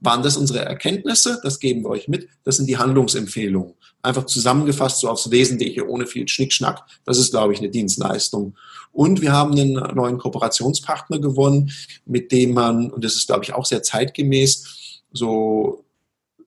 Waren 0.04 0.22
das 0.22 0.36
unsere 0.36 0.60
Erkenntnisse? 0.60 1.40
Das 1.44 1.60
geben 1.60 1.84
wir 1.84 1.90
euch 1.90 2.10
mit. 2.10 2.28
Das 2.44 2.58
sind 2.58 2.68
die 2.68 2.78
Handlungsempfehlungen. 2.78 3.74
Einfach 4.02 4.26
zusammengefasst, 4.26 5.00
so 5.00 5.10
aufs 5.10 5.32
Wesentliche, 5.32 5.88
ohne 5.88 6.06
viel 6.06 6.28
Schnickschnack. 6.28 6.84
Das 7.06 7.18
ist, 7.18 7.32
glaube 7.32 7.54
ich, 7.54 7.60
eine 7.60 7.70
Dienstleistung. 7.70 8.56
Und 8.92 9.22
wir 9.22 9.32
haben 9.32 9.54
einen 9.54 9.74
neuen 9.96 10.18
Kooperationspartner 10.18 11.20
gewonnen, 11.20 11.72
mit 12.06 12.34
dem 12.34 12.54
man, 12.54 12.92
und 12.92 13.06
das 13.06 13.16
ist, 13.16 13.28
glaube 13.28 13.46
ich, 13.46 13.54
auch 13.54 13.66
sehr 13.66 13.82
zeitgemäß, 13.82 15.02
so 15.14 15.86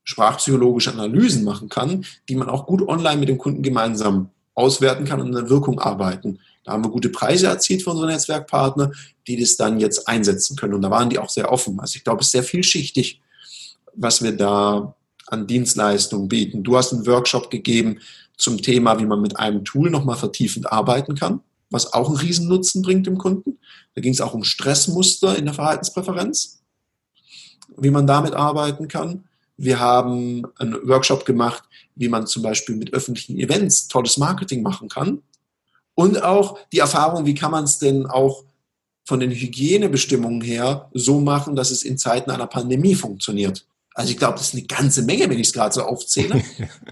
sprachpsychologische 0.05 0.93
Analysen 0.93 1.43
machen 1.43 1.71
kann, 1.71 2.05
die 2.29 2.37
man 2.37 2.51
auch 2.51 2.67
gut 2.67 2.87
online 2.87 3.17
mit 3.17 3.31
dem 3.31 3.39
Kunden 3.39 3.63
gemeinsam 3.63 4.29
auswerten 4.55 5.07
kann 5.07 5.21
und 5.21 5.29
in 5.29 5.35
der 5.35 5.49
Wirkung 5.49 5.81
arbeiten. 5.81 6.41
Da 6.63 6.73
haben 6.73 6.85
wir 6.85 6.91
gute 6.91 7.09
Preise 7.09 7.47
erzielt 7.47 7.83
für 7.83 7.91
unsere 7.91 8.09
Netzwerkpartner, 8.09 8.93
die 9.27 9.41
das 9.41 9.57
dann 9.57 9.81
jetzt 9.81 10.07
einsetzen 10.07 10.57
können. 10.57 10.75
Und 10.75 10.83
da 10.83 10.91
waren 10.91 11.09
die 11.09 11.19
auch 11.19 11.31
sehr 11.31 11.51
offen. 11.51 11.81
Also 11.81 11.97
ich 11.97 12.05
glaube, 12.05 12.21
es 12.21 12.27
ist 12.27 12.33
sehr 12.33 12.43
vielschichtig, 12.43 13.23
was 13.97 14.23
wir 14.23 14.33
da 14.33 14.95
an 15.27 15.47
Dienstleistungen 15.47 16.29
bieten. 16.29 16.63
Du 16.63 16.77
hast 16.77 16.93
einen 16.93 17.07
Workshop 17.07 17.51
gegeben 17.51 17.99
zum 18.37 18.63
Thema, 18.63 18.99
wie 18.99 19.07
man 19.07 19.21
mit 19.21 19.39
einem 19.39 19.65
Tool 19.65 19.91
nochmal 19.91 20.17
vertiefend 20.17 20.71
arbeiten 20.71 21.15
kann 21.15 21.41
was 21.71 21.93
auch 21.93 22.09
einen 22.09 22.17
Riesennutzen 22.17 22.83
bringt 22.83 23.07
dem 23.07 23.19
Kunden. 23.19 23.59
Da 23.95 24.01
ging 24.01 24.13
es 24.13 24.21
auch 24.21 24.35
um 24.35 24.45
Stressmuster 24.45 25.37
in 25.37 25.47
der 25.47 25.55
Verhaltenspräferenz, 25.55 26.63
wie 27.77 27.91
man 27.91 28.07
damit 28.07 28.35
arbeiten 28.35 28.89
kann. 28.89 29.25
Wir 29.57 29.81
haben 29.81 30.47
einen 30.59 30.89
Workshop 30.89 31.25
gemacht, 31.25 31.65
wie 31.95 32.09
man 32.09 32.27
zum 32.27 32.43
Beispiel 32.43 32.77
mit 32.77 32.93
öffentlichen 32.93 33.39
Events 33.39 33.89
tolles 33.89 34.19
Marketing 34.19 34.63
machen 34.63 34.89
kann. 34.89 35.23
Und 35.95 36.23
auch 36.23 36.59
die 36.73 36.79
Erfahrung, 36.79 37.25
wie 37.25 37.35
kann 37.35 37.51
man 37.51 37.65
es 37.65 37.79
denn 37.79 38.07
auch 38.07 38.45
von 39.05 39.21
den 39.21 39.31
Hygienebestimmungen 39.31 40.43
her 40.43 40.91
so 40.93 41.21
machen, 41.21 41.57
dass 41.57 41.71
es 41.71 41.85
in 41.85 41.97
Zeiten 41.97 42.31
einer 42.31 42.49
Pandemie 42.49 42.95
funktioniert. 42.95 43.67
Also 43.97 44.11
ich 44.11 44.19
glaube, 44.19 44.35
das 44.37 44.49
ist 44.49 44.55
eine 44.55 44.67
ganze 44.67 45.01
Menge, 45.01 45.31
wenn 45.31 45.39
ich 45.39 45.47
es 45.47 45.53
gerade 45.55 45.73
so 45.73 45.83
aufzähle. 45.83 46.43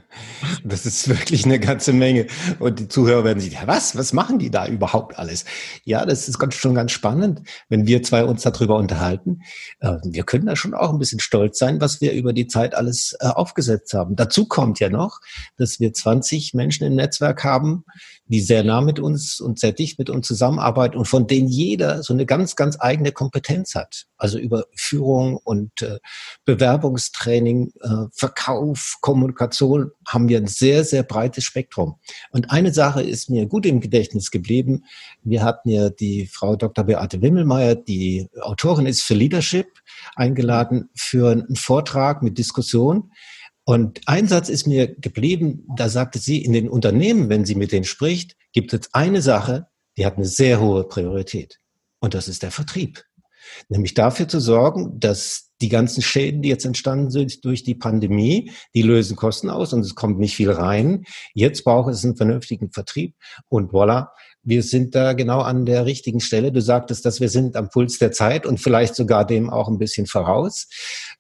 das 0.64 0.86
ist 0.86 1.06
wirklich 1.06 1.44
eine 1.44 1.60
ganze 1.60 1.92
Menge. 1.92 2.28
Und 2.60 2.80
die 2.80 2.88
Zuhörer 2.88 3.24
werden 3.24 3.40
sich, 3.40 3.52
ja, 3.52 3.66
was, 3.66 3.94
was 3.94 4.14
machen 4.14 4.38
die 4.38 4.50
da 4.50 4.66
überhaupt 4.66 5.18
alles? 5.18 5.44
Ja, 5.84 6.06
das 6.06 6.30
ist 6.30 6.38
ganz, 6.38 6.54
schon 6.54 6.74
ganz 6.74 6.92
spannend, 6.92 7.42
wenn 7.68 7.86
wir 7.86 8.02
zwei 8.02 8.24
uns 8.24 8.40
darüber 8.40 8.76
unterhalten. 8.76 9.42
Äh, 9.80 9.98
wir 10.02 10.24
können 10.24 10.46
da 10.46 10.56
schon 10.56 10.72
auch 10.72 10.94
ein 10.94 10.98
bisschen 10.98 11.20
stolz 11.20 11.58
sein, 11.58 11.78
was 11.78 12.00
wir 12.00 12.12
über 12.14 12.32
die 12.32 12.46
Zeit 12.46 12.74
alles 12.74 13.14
äh, 13.20 13.26
aufgesetzt 13.26 13.92
haben. 13.92 14.16
Dazu 14.16 14.46
kommt 14.46 14.80
ja 14.80 14.88
noch, 14.88 15.20
dass 15.58 15.80
wir 15.80 15.92
20 15.92 16.54
Menschen 16.54 16.86
im 16.86 16.94
Netzwerk 16.94 17.44
haben, 17.44 17.84
die 18.26 18.40
sehr 18.40 18.64
nah 18.64 18.80
mit 18.80 18.98
uns 18.98 19.40
und 19.40 19.58
sehr 19.58 19.72
dicht 19.72 19.98
mit 19.98 20.08
uns 20.08 20.26
zusammenarbeiten 20.26 20.96
und 20.96 21.04
von 21.04 21.26
denen 21.26 21.48
jeder 21.48 22.02
so 22.02 22.14
eine 22.14 22.24
ganz, 22.24 22.56
ganz 22.56 22.78
eigene 22.80 23.12
Kompetenz 23.12 23.74
hat. 23.74 24.06
Also 24.16 24.38
über 24.38 24.64
Führung 24.74 25.36
und 25.36 25.82
äh, 25.82 25.98
Bewerbungstraining, 26.46 27.72
äh, 27.82 27.88
Verkauf, 28.12 28.96
Kommunikation 29.02 29.90
haben 30.08 30.28
wir 30.28 30.38
ein 30.38 30.46
sehr, 30.46 30.84
sehr 30.84 31.02
breites 31.02 31.44
Spektrum. 31.44 31.96
Und 32.30 32.50
eine 32.50 32.72
Sache 32.72 33.02
ist 33.02 33.28
mir 33.28 33.46
gut 33.46 33.66
im 33.66 33.80
Gedächtnis 33.80 34.30
geblieben. 34.30 34.84
Wir 35.22 35.42
hatten 35.42 35.68
ja 35.68 35.90
die 35.90 36.26
Frau 36.26 36.56
Dr. 36.56 36.84
Beate 36.84 37.20
Wimmelmeier, 37.20 37.74
die 37.74 38.28
Autorin 38.40 38.86
ist 38.86 39.02
für 39.02 39.14
Leadership, 39.14 39.66
eingeladen 40.16 40.88
für 40.94 41.30
einen 41.30 41.56
Vortrag 41.56 42.22
mit 42.22 42.38
Diskussion. 42.38 43.10
Und 43.64 44.02
ein 44.06 44.28
Satz 44.28 44.48
ist 44.48 44.66
mir 44.66 44.94
geblieben, 44.94 45.66
da 45.76 45.88
sagte 45.88 46.18
sie, 46.18 46.44
in 46.44 46.52
den 46.52 46.68
Unternehmen, 46.68 47.30
wenn 47.30 47.44
sie 47.44 47.54
mit 47.54 47.72
denen 47.72 47.84
spricht, 47.84 48.36
gibt 48.52 48.74
es 48.74 48.92
eine 48.92 49.22
Sache, 49.22 49.68
die 49.96 50.04
hat 50.04 50.16
eine 50.16 50.26
sehr 50.26 50.60
hohe 50.60 50.84
Priorität. 50.84 51.60
Und 52.00 52.14
das 52.14 52.28
ist 52.28 52.42
der 52.42 52.50
Vertrieb. 52.50 53.04
Nämlich 53.68 53.94
dafür 53.94 54.28
zu 54.28 54.40
sorgen, 54.40 54.98
dass 55.00 55.50
die 55.60 55.68
ganzen 55.68 56.02
Schäden, 56.02 56.42
die 56.42 56.48
jetzt 56.48 56.64
entstanden 56.64 57.10
sind 57.10 57.44
durch 57.44 57.62
die 57.62 57.74
Pandemie, 57.74 58.50
die 58.74 58.82
lösen 58.82 59.16
Kosten 59.16 59.48
aus 59.48 59.72
und 59.72 59.80
es 59.80 59.94
kommt 59.94 60.18
nicht 60.18 60.36
viel 60.36 60.50
rein. 60.50 61.04
Jetzt 61.34 61.64
braucht 61.64 61.92
es 61.92 62.04
einen 62.04 62.16
vernünftigen 62.16 62.70
Vertrieb 62.70 63.14
und 63.48 63.72
voilà, 63.72 64.08
wir 64.44 64.62
sind 64.62 64.94
da 64.94 65.14
genau 65.14 65.40
an 65.40 65.64
der 65.64 65.86
richtigen 65.86 66.20
Stelle. 66.20 66.52
Du 66.52 66.60
sagtest, 66.60 67.04
dass 67.04 67.20
wir 67.20 67.28
sind 67.28 67.56
am 67.56 67.70
Puls 67.70 67.98
der 67.98 68.12
Zeit 68.12 68.46
und 68.46 68.60
vielleicht 68.60 68.94
sogar 68.94 69.26
dem 69.26 69.50
auch 69.50 69.68
ein 69.68 69.78
bisschen 69.78 70.06
voraus. 70.06 70.68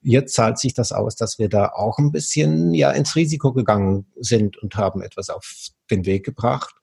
Jetzt 0.02 0.34
zahlt 0.34 0.58
sich 0.58 0.74
das 0.74 0.92
aus, 0.92 1.16
dass 1.16 1.38
wir 1.38 1.48
da 1.48 1.68
auch 1.68 1.98
ein 1.98 2.12
bisschen 2.12 2.74
ja 2.74 2.90
ins 2.90 3.16
Risiko 3.16 3.52
gegangen 3.52 4.06
sind 4.20 4.58
und 4.58 4.76
haben 4.76 5.02
etwas 5.02 5.30
auf 5.30 5.70
den 5.90 6.04
Weg 6.04 6.24
gebracht, 6.24 6.74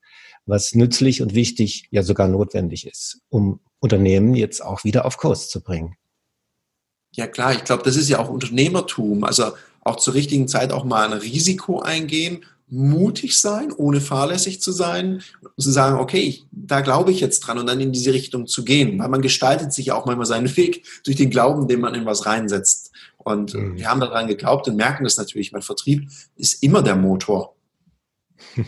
was 0.45 0.73
nützlich 0.73 1.21
und 1.21 1.35
wichtig, 1.35 1.87
ja 1.91 2.01
sogar 2.03 2.27
notwendig 2.27 2.87
ist, 2.87 3.21
um 3.29 3.59
Unternehmen 3.79 4.33
jetzt 4.33 4.63
auch 4.63 4.83
wieder 4.83 5.05
auf 5.05 5.17
Kurs 5.17 5.49
zu 5.49 5.61
bringen. 5.61 5.95
Ja 7.13 7.27
klar, 7.27 7.53
ich 7.53 7.63
glaube, 7.63 7.83
das 7.83 7.95
ist 7.97 8.09
ja 8.09 8.19
auch 8.19 8.29
Unternehmertum. 8.29 9.23
Also 9.23 9.51
auch 9.83 9.97
zur 9.97 10.13
richtigen 10.13 10.47
Zeit 10.47 10.71
auch 10.71 10.83
mal 10.83 11.11
ein 11.11 11.17
Risiko 11.17 11.81
eingehen, 11.81 12.45
mutig 12.71 13.37
sein, 13.37 13.73
ohne 13.73 13.99
fahrlässig 13.99 14.61
zu 14.61 14.71
sein 14.71 15.21
zu 15.57 15.69
sagen, 15.71 15.99
okay, 15.99 16.21
ich, 16.21 16.45
da 16.51 16.79
glaube 16.79 17.11
ich 17.11 17.19
jetzt 17.19 17.41
dran 17.41 17.59
und 17.59 17.67
dann 17.67 17.81
in 17.81 17.91
diese 17.91 18.13
Richtung 18.13 18.47
zu 18.47 18.63
gehen, 18.63 18.97
weil 18.97 19.09
man 19.09 19.21
gestaltet 19.21 19.73
sich 19.73 19.87
ja 19.87 19.95
auch 19.95 20.05
manchmal 20.05 20.25
seinen 20.25 20.55
Weg 20.57 20.85
durch 21.03 21.17
den 21.17 21.29
Glauben, 21.29 21.67
den 21.67 21.81
man 21.81 21.93
in 21.93 22.05
was 22.05 22.25
reinsetzt. 22.25 22.91
Und 23.17 23.53
mhm. 23.53 23.77
wir 23.77 23.89
haben 23.89 23.99
daran 23.99 24.27
geglaubt 24.27 24.67
und 24.69 24.77
merken 24.77 25.03
das 25.03 25.17
natürlich. 25.17 25.51
Mein 25.51 25.61
Vertrieb 25.61 26.09
ist 26.37 26.63
immer 26.63 26.81
der 26.81 26.95
Motor. 26.95 27.55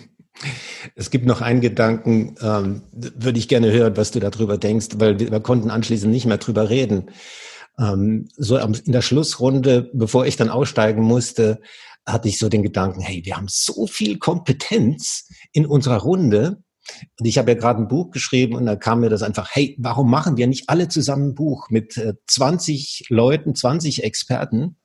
Es 0.95 1.11
gibt 1.11 1.25
noch 1.25 1.41
einen 1.41 1.61
Gedanken, 1.61 2.35
ähm, 2.41 2.81
würde 2.91 3.39
ich 3.39 3.47
gerne 3.47 3.71
hören, 3.71 3.95
was 3.95 4.11
du 4.11 4.19
darüber 4.19 4.57
denkst, 4.57 4.87
weil 4.97 5.17
wir, 5.19 5.31
wir 5.31 5.39
konnten 5.39 5.69
anschließend 5.69 6.11
nicht 6.11 6.25
mehr 6.25 6.39
drüber 6.39 6.69
reden. 6.69 7.11
Ähm, 7.79 8.27
so 8.35 8.57
in 8.57 8.91
der 8.91 9.03
Schlussrunde, 9.03 9.89
bevor 9.93 10.25
ich 10.25 10.35
dann 10.35 10.49
aussteigen 10.49 11.03
musste, 11.03 11.61
hatte 12.05 12.27
ich 12.27 12.37
so 12.37 12.49
den 12.49 12.63
Gedanken, 12.63 13.01
hey, 13.01 13.21
wir 13.23 13.37
haben 13.37 13.47
so 13.49 13.87
viel 13.87 14.17
Kompetenz 14.17 15.29
in 15.51 15.65
unserer 15.65 15.97
Runde. 15.97 16.63
Und 17.17 17.25
ich 17.25 17.37
habe 17.37 17.51
ja 17.51 17.57
gerade 17.57 17.79
ein 17.79 17.87
Buch 17.87 18.11
geschrieben 18.11 18.55
und 18.55 18.65
da 18.65 18.75
kam 18.75 18.99
mir 18.99 19.09
das 19.09 19.23
einfach, 19.23 19.49
hey, 19.51 19.77
warum 19.79 20.09
machen 20.09 20.35
wir 20.35 20.47
nicht 20.47 20.69
alle 20.69 20.89
zusammen 20.89 21.29
ein 21.29 21.35
Buch 21.35 21.69
mit 21.69 21.93
20 22.27 23.05
äh, 23.09 23.13
Leuten, 23.13 23.55
20 23.55 24.03
Experten 24.03 24.75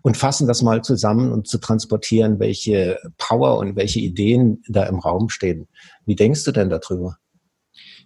und 0.00 0.16
fassen 0.16 0.48
das 0.48 0.62
mal 0.62 0.82
zusammen 0.82 1.32
und 1.32 1.46
zu 1.46 1.58
transportieren, 1.58 2.40
welche 2.40 2.98
Power 3.18 3.58
und 3.58 3.76
welche 3.76 4.00
Ideen 4.00 4.62
da 4.68 4.84
im 4.84 4.98
Raum 4.98 5.28
stehen. 5.28 5.68
Wie 6.06 6.16
denkst 6.16 6.44
du 6.44 6.52
denn 6.52 6.70
darüber? 6.70 7.18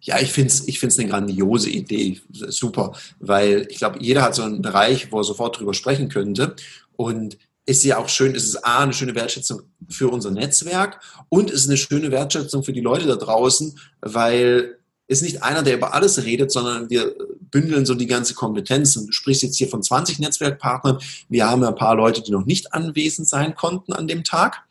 Ja, 0.00 0.20
ich 0.20 0.32
finde 0.32 0.48
es 0.48 0.66
ich 0.66 0.80
find's 0.80 0.98
eine 0.98 1.08
grandiose 1.08 1.70
Idee, 1.70 2.20
super, 2.30 2.92
weil 3.18 3.66
ich 3.70 3.78
glaube, 3.78 3.98
jeder 4.00 4.22
hat 4.22 4.34
so 4.34 4.42
einen 4.42 4.62
Bereich, 4.62 5.12
wo 5.12 5.18
er 5.18 5.24
sofort 5.24 5.58
drüber 5.58 5.74
sprechen 5.74 6.08
könnte. 6.08 6.54
Und 6.96 7.38
ist 7.68 7.84
ja 7.84 7.98
auch 7.98 8.08
schön, 8.08 8.34
ist 8.34 8.48
es 8.48 8.64
A, 8.64 8.78
eine 8.78 8.94
schöne 8.94 9.14
Wertschätzung 9.14 9.60
für 9.90 10.08
unser 10.08 10.30
Netzwerk 10.30 11.00
und 11.28 11.50
ist 11.50 11.68
eine 11.68 11.76
schöne 11.76 12.10
Wertschätzung 12.10 12.62
für 12.62 12.72
die 12.72 12.80
Leute 12.80 13.06
da 13.06 13.16
draußen, 13.16 13.78
weil 14.00 14.78
ist 15.06 15.22
nicht 15.22 15.42
einer, 15.42 15.62
der 15.62 15.74
über 15.74 15.92
alles 15.94 16.24
redet, 16.24 16.50
sondern 16.50 16.88
wir 16.88 17.14
bündeln 17.50 17.84
so 17.84 17.94
die 17.94 18.06
ganze 18.06 18.34
Kompetenz. 18.34 18.94
Du 18.94 19.12
sprichst 19.12 19.42
jetzt 19.42 19.56
hier 19.56 19.68
von 19.68 19.82
20 19.82 20.18
Netzwerkpartnern. 20.18 20.98
Wir 21.28 21.48
haben 21.48 21.62
ein 21.64 21.74
paar 21.74 21.94
Leute, 21.94 22.22
die 22.22 22.30
noch 22.30 22.44
nicht 22.44 22.74
anwesend 22.74 23.28
sein 23.28 23.54
konnten 23.54 23.92
an 23.92 24.06
dem 24.06 24.24
Tag. 24.24 24.64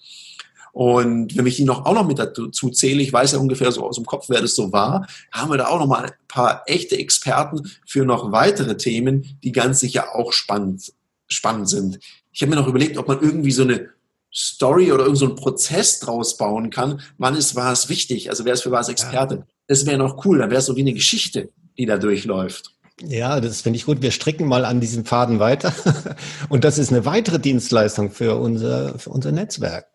Und 0.74 1.36
wenn 1.36 1.48
ich 1.48 1.56
die 1.56 1.66
noch 1.66 1.86
auch 1.86 1.94
noch 1.94 2.08
mit 2.08 2.20
dazu 2.20 2.70
zähle, 2.70 3.02
ich 3.02 3.14
weiß 3.14 3.32
ja 3.32 3.40
ungefähr 3.40 3.72
so 3.72 3.84
aus 3.84 3.96
dem 3.96 4.06
Kopf, 4.06 4.30
wer 4.30 4.42
das 4.42 4.56
so 4.56 4.72
war, 4.72 5.08
haben 5.32 5.52
wir 5.52 5.58
da 5.58 5.68
auch 5.68 5.80
noch 5.80 5.88
mal 5.88 6.06
ein 6.06 6.12
paar 6.28 6.64
echte 6.68 6.98
Experten 6.98 7.72
für 7.86 8.06
noch 8.06 8.32
weitere 8.32 8.78
Themen, 8.78 9.40
die 9.44 9.52
ganz 9.52 9.80
sicher 9.80 10.16
auch 10.16 10.34
spannend, 10.34 10.94
spannend 11.28 11.70
sind. 11.70 12.00
Ich 12.38 12.44
habe 12.44 12.52
mir 12.52 12.62
noch 12.62 12.68
überlegt, 12.68 13.00
ob 13.00 13.08
man 13.08 13.20
irgendwie 13.20 13.52
so 13.52 13.64
eine 13.64 13.90
Story 14.32 14.92
oder 14.92 15.06
irgendeinen 15.06 15.30
so 15.30 15.36
Prozess 15.36 16.00
draus 16.00 16.38
bauen 16.38 16.70
kann. 16.70 17.02
Wann 17.18 17.36
ist 17.36 17.56
was 17.56 17.90
wichtig? 17.90 18.30
Also 18.30 18.46
wer 18.46 18.54
ist 18.54 18.62
für 18.62 18.70
was 18.70 18.90
Experte? 18.90 19.36
Ja. 19.38 19.44
Das 19.66 19.88
wäre 19.88 19.98
noch 19.98 20.24
cool. 20.24 20.38
Dann 20.38 20.52
wäre 20.52 20.60
es 20.60 20.68
so 20.68 20.76
wie 20.76 20.82
eine 20.82 20.94
Geschichte, 20.94 21.50
die 21.80 21.88
da 21.88 21.98
durchläuft. 21.98 22.76
Ja, 23.02 23.42
das 23.42 23.62
finde 23.62 23.78
ich 23.78 23.86
gut. 23.86 24.04
Wir 24.04 24.12
stricken 24.12 24.48
mal 24.48 24.66
an 24.66 24.80
diesem 24.80 25.04
Faden 25.04 25.40
weiter. 25.40 25.74
Und 26.50 26.64
das 26.64 26.78
ist 26.78 26.92
eine 26.92 27.06
weitere 27.06 27.40
Dienstleistung 27.40 28.12
für 28.12 28.36
unser, 28.36 29.00
für 29.00 29.10
unser 29.10 29.32
Netzwerk. 29.32 29.88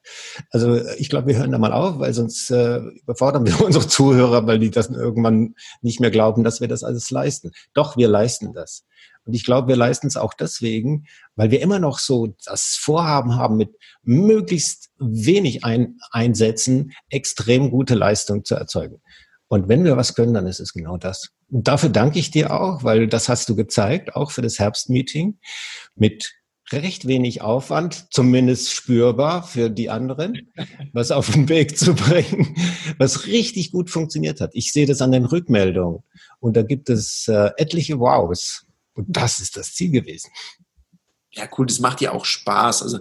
Also 0.50 0.80
ich 0.98 1.10
glaube, 1.10 1.28
wir 1.28 1.38
hören 1.38 1.52
da 1.52 1.58
mal 1.58 1.72
auf, 1.72 2.00
weil 2.00 2.12
sonst 2.12 2.50
äh, 2.50 2.78
überfordern 2.78 3.46
wir 3.46 3.60
unsere 3.64 3.86
Zuhörer, 3.86 4.48
weil 4.48 4.58
die 4.58 4.72
das 4.72 4.90
irgendwann 4.90 5.54
nicht 5.80 6.00
mehr 6.00 6.10
glauben, 6.10 6.42
dass 6.42 6.60
wir 6.60 6.66
das 6.66 6.82
alles 6.82 7.08
leisten. 7.12 7.52
Doch, 7.72 7.96
wir 7.96 8.08
leisten 8.08 8.52
das. 8.52 8.84
Und 9.24 9.34
ich 9.34 9.44
glaube, 9.44 9.68
wir 9.68 9.76
leisten 9.76 10.06
es 10.06 10.16
auch 10.16 10.34
deswegen, 10.34 11.06
weil 11.36 11.50
wir 11.50 11.60
immer 11.60 11.78
noch 11.78 11.98
so 11.98 12.34
das 12.44 12.76
Vorhaben 12.80 13.36
haben, 13.36 13.56
mit 13.56 13.70
möglichst 14.02 14.90
wenig 14.98 15.64
ein 15.64 15.98
Einsätzen 16.10 16.92
extrem 17.08 17.70
gute 17.70 17.94
Leistung 17.94 18.44
zu 18.44 18.54
erzeugen. 18.54 19.00
Und 19.48 19.68
wenn 19.68 19.84
wir 19.84 19.96
was 19.96 20.14
können, 20.14 20.34
dann 20.34 20.46
ist 20.46 20.60
es 20.60 20.72
genau 20.72 20.96
das. 20.96 21.30
Und 21.50 21.68
dafür 21.68 21.90
danke 21.90 22.18
ich 22.18 22.30
dir 22.30 22.58
auch, 22.58 22.84
weil 22.84 23.06
das 23.06 23.28
hast 23.28 23.48
du 23.48 23.54
gezeigt, 23.54 24.16
auch 24.16 24.30
für 24.30 24.42
das 24.42 24.58
Herbstmeeting 24.58 25.38
mit 25.94 26.32
recht 26.72 27.06
wenig 27.06 27.42
Aufwand, 27.42 28.06
zumindest 28.10 28.72
spürbar 28.72 29.42
für 29.42 29.68
die 29.68 29.90
anderen, 29.90 30.52
was 30.92 31.10
auf 31.10 31.30
den 31.30 31.48
Weg 31.50 31.78
zu 31.78 31.94
bringen, 31.94 32.56
was 32.98 33.26
richtig 33.26 33.72
gut 33.72 33.90
funktioniert 33.90 34.40
hat. 34.40 34.52
Ich 34.54 34.72
sehe 34.72 34.86
das 34.86 35.02
an 35.02 35.12
den 35.12 35.26
Rückmeldungen 35.26 36.02
und 36.40 36.56
da 36.56 36.62
gibt 36.62 36.88
es 36.88 37.28
äh, 37.28 37.50
etliche 37.58 37.98
Wows. 37.98 38.64
Und 38.94 39.06
das 39.08 39.40
ist 39.40 39.56
das 39.56 39.74
Ziel 39.74 39.90
gewesen. 39.90 40.30
Ja, 41.34 41.48
cool, 41.56 41.64
das 41.64 41.80
macht 41.80 42.02
ja 42.02 42.12
auch 42.12 42.26
Spaß. 42.26 42.82
Also, 42.82 42.98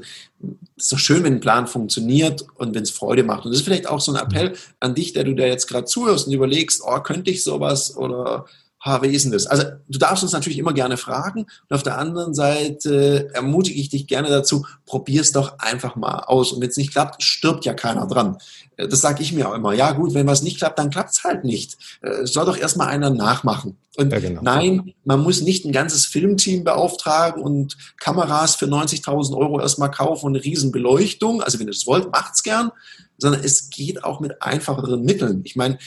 es 0.77 0.83
ist 0.83 0.91
doch 0.93 0.99
schön, 0.99 1.23
wenn 1.23 1.33
ein 1.33 1.39
Plan 1.41 1.67
funktioniert 1.67 2.45
und 2.55 2.73
wenn 2.73 2.83
es 2.83 2.91
Freude 2.91 3.23
macht. 3.23 3.45
Und 3.45 3.51
das 3.51 3.59
ist 3.59 3.65
vielleicht 3.65 3.87
auch 3.87 3.99
so 3.99 4.13
ein 4.13 4.21
Appell 4.21 4.55
an 4.79 4.95
dich, 4.95 5.11
der 5.11 5.25
du 5.25 5.35
da 5.35 5.45
jetzt 5.45 5.67
gerade 5.67 5.85
zuhörst 5.85 6.27
und 6.27 6.33
überlegst, 6.33 6.81
oh, 6.85 6.99
könnte 7.01 7.29
ich 7.29 7.43
sowas 7.43 7.95
oder 7.97 8.45
wie 8.83 9.07
ist 9.07 9.25
denn 9.25 9.31
das? 9.31 9.45
Also 9.45 9.63
du 9.87 9.99
darfst 9.99 10.23
uns 10.23 10.31
natürlich 10.31 10.57
immer 10.57 10.73
gerne 10.73 10.97
fragen 10.97 11.41
und 11.41 11.75
auf 11.75 11.83
der 11.83 11.97
anderen 11.97 12.33
Seite 12.33 13.29
ermutige 13.33 13.79
ich 13.79 13.89
dich 13.89 14.07
gerne 14.07 14.29
dazu, 14.29 14.65
probier 14.85 15.21
es 15.21 15.31
doch 15.31 15.59
einfach 15.59 15.95
mal 15.95 16.19
aus. 16.19 16.51
Und 16.51 16.61
wenn 16.61 16.69
es 16.69 16.77
nicht 16.77 16.91
klappt, 16.91 17.21
stirbt 17.21 17.63
ja 17.65 17.73
keiner 17.73 18.07
dran. 18.07 18.37
Äh, 18.77 18.87
das 18.87 19.01
sage 19.01 19.21
ich 19.21 19.33
mir 19.33 19.49
auch 19.49 19.53
immer. 19.53 19.73
Ja 19.73 19.91
gut, 19.91 20.13
wenn 20.13 20.27
was 20.27 20.41
nicht 20.41 20.57
klappt, 20.57 20.79
dann 20.79 20.89
klappt 20.89 21.11
es 21.11 21.23
halt 21.23 21.43
nicht. 21.43 21.77
Äh, 22.01 22.25
soll 22.25 22.45
doch 22.45 22.57
erstmal 22.57 22.87
einer 22.87 23.11
nachmachen. 23.11 23.77
Und 23.97 24.11
ja, 24.11 24.19
genau. 24.19 24.41
nein, 24.41 24.93
man 25.03 25.21
muss 25.21 25.41
nicht 25.41 25.65
ein 25.65 25.73
ganzes 25.73 26.05
Filmteam 26.05 26.63
beauftragen 26.63 27.43
und 27.43 27.77
Kameras 27.97 28.55
für 28.55 28.65
90.000 28.65 29.35
Euro 29.35 29.59
erstmal 29.59 29.91
kaufen 29.91 30.27
und 30.27 30.35
eine 30.35 30.43
riesen 30.43 30.71
Beleuchtung. 30.71 31.43
Also 31.43 31.59
wenn 31.59 31.67
ihr 31.67 31.73
das 31.73 31.85
wollt, 31.85 32.11
macht's 32.11 32.41
gern. 32.41 32.71
Sondern 33.17 33.43
es 33.43 33.69
geht 33.69 34.03
auch 34.03 34.19
mit 34.19 34.41
einfacheren 34.41 35.03
Mitteln. 35.03 35.41
Ich 35.43 35.55
meine, 35.55 35.77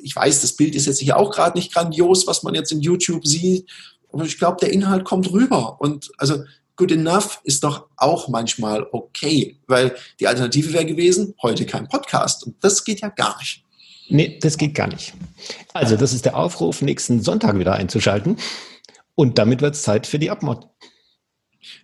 ich 0.00 0.14
weiß, 0.14 0.40
das 0.40 0.54
Bild 0.54 0.74
ist 0.74 0.86
jetzt 0.86 1.00
hier 1.00 1.16
auch 1.16 1.30
gerade 1.30 1.56
nicht 1.56 1.72
grandios, 1.72 2.26
was 2.26 2.42
man 2.42 2.54
jetzt 2.54 2.72
in 2.72 2.80
YouTube 2.80 3.26
sieht, 3.26 3.70
aber 4.12 4.24
ich 4.24 4.38
glaube, 4.38 4.58
der 4.60 4.72
Inhalt 4.72 5.04
kommt 5.04 5.30
rüber. 5.30 5.80
Und 5.80 6.10
also 6.18 6.44
good 6.76 6.92
enough 6.92 7.40
ist 7.44 7.64
doch 7.64 7.88
auch 7.96 8.28
manchmal 8.28 8.86
okay, 8.92 9.58
weil 9.66 9.94
die 10.20 10.26
Alternative 10.26 10.72
wäre 10.72 10.86
gewesen, 10.86 11.34
heute 11.42 11.66
kein 11.66 11.88
Podcast. 11.88 12.46
Und 12.46 12.56
das 12.62 12.84
geht 12.84 13.00
ja 13.00 13.08
gar 13.08 13.38
nicht. 13.38 13.62
Nee, 14.08 14.38
das 14.40 14.56
geht 14.56 14.74
gar 14.74 14.86
nicht. 14.86 15.14
Also, 15.72 15.96
das 15.96 16.12
ist 16.12 16.24
der 16.24 16.36
Aufruf, 16.36 16.80
nächsten 16.80 17.22
Sonntag 17.22 17.58
wieder 17.58 17.72
einzuschalten. 17.72 18.36
Und 19.16 19.38
damit 19.38 19.62
wird 19.62 19.74
es 19.74 19.82
Zeit 19.82 20.06
für 20.06 20.18
die 20.18 20.30
Abmod. 20.30 20.68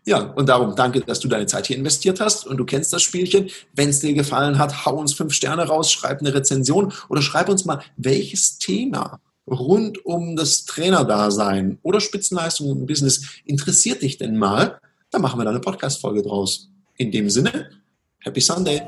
Ja, 0.04 0.20
und 0.20 0.48
darum 0.48 0.74
danke, 0.76 1.00
dass 1.00 1.20
du 1.20 1.28
deine 1.28 1.46
Zeit 1.46 1.66
hier 1.66 1.76
investiert 1.76 2.20
hast 2.20 2.46
und 2.46 2.56
du 2.56 2.64
kennst 2.64 2.92
das 2.92 3.02
Spielchen. 3.02 3.50
Wenn 3.74 3.88
es 3.88 4.00
dir 4.00 4.14
gefallen 4.14 4.58
hat, 4.58 4.84
hau 4.84 4.96
uns 4.96 5.14
fünf 5.14 5.32
Sterne 5.32 5.66
raus, 5.66 5.92
schreib 5.92 6.20
eine 6.20 6.34
Rezension 6.34 6.92
oder 7.08 7.22
schreib 7.22 7.48
uns 7.48 7.64
mal, 7.64 7.82
welches 7.96 8.58
Thema 8.58 9.20
rund 9.46 10.04
um 10.04 10.36
das 10.36 10.64
Trainerdasein 10.64 11.78
oder 11.82 12.00
Spitzenleistung 12.00 12.70
im 12.70 12.86
Business 12.86 13.22
interessiert 13.44 14.02
dich 14.02 14.18
denn 14.18 14.36
mal? 14.36 14.78
Dann 15.10 15.22
machen 15.22 15.38
wir 15.38 15.44
da 15.44 15.50
eine 15.50 15.60
Podcast-Folge 15.60 16.22
draus. 16.22 16.70
In 16.96 17.10
dem 17.10 17.28
Sinne, 17.28 17.70
Happy 18.20 18.40
Sunday! 18.40 18.82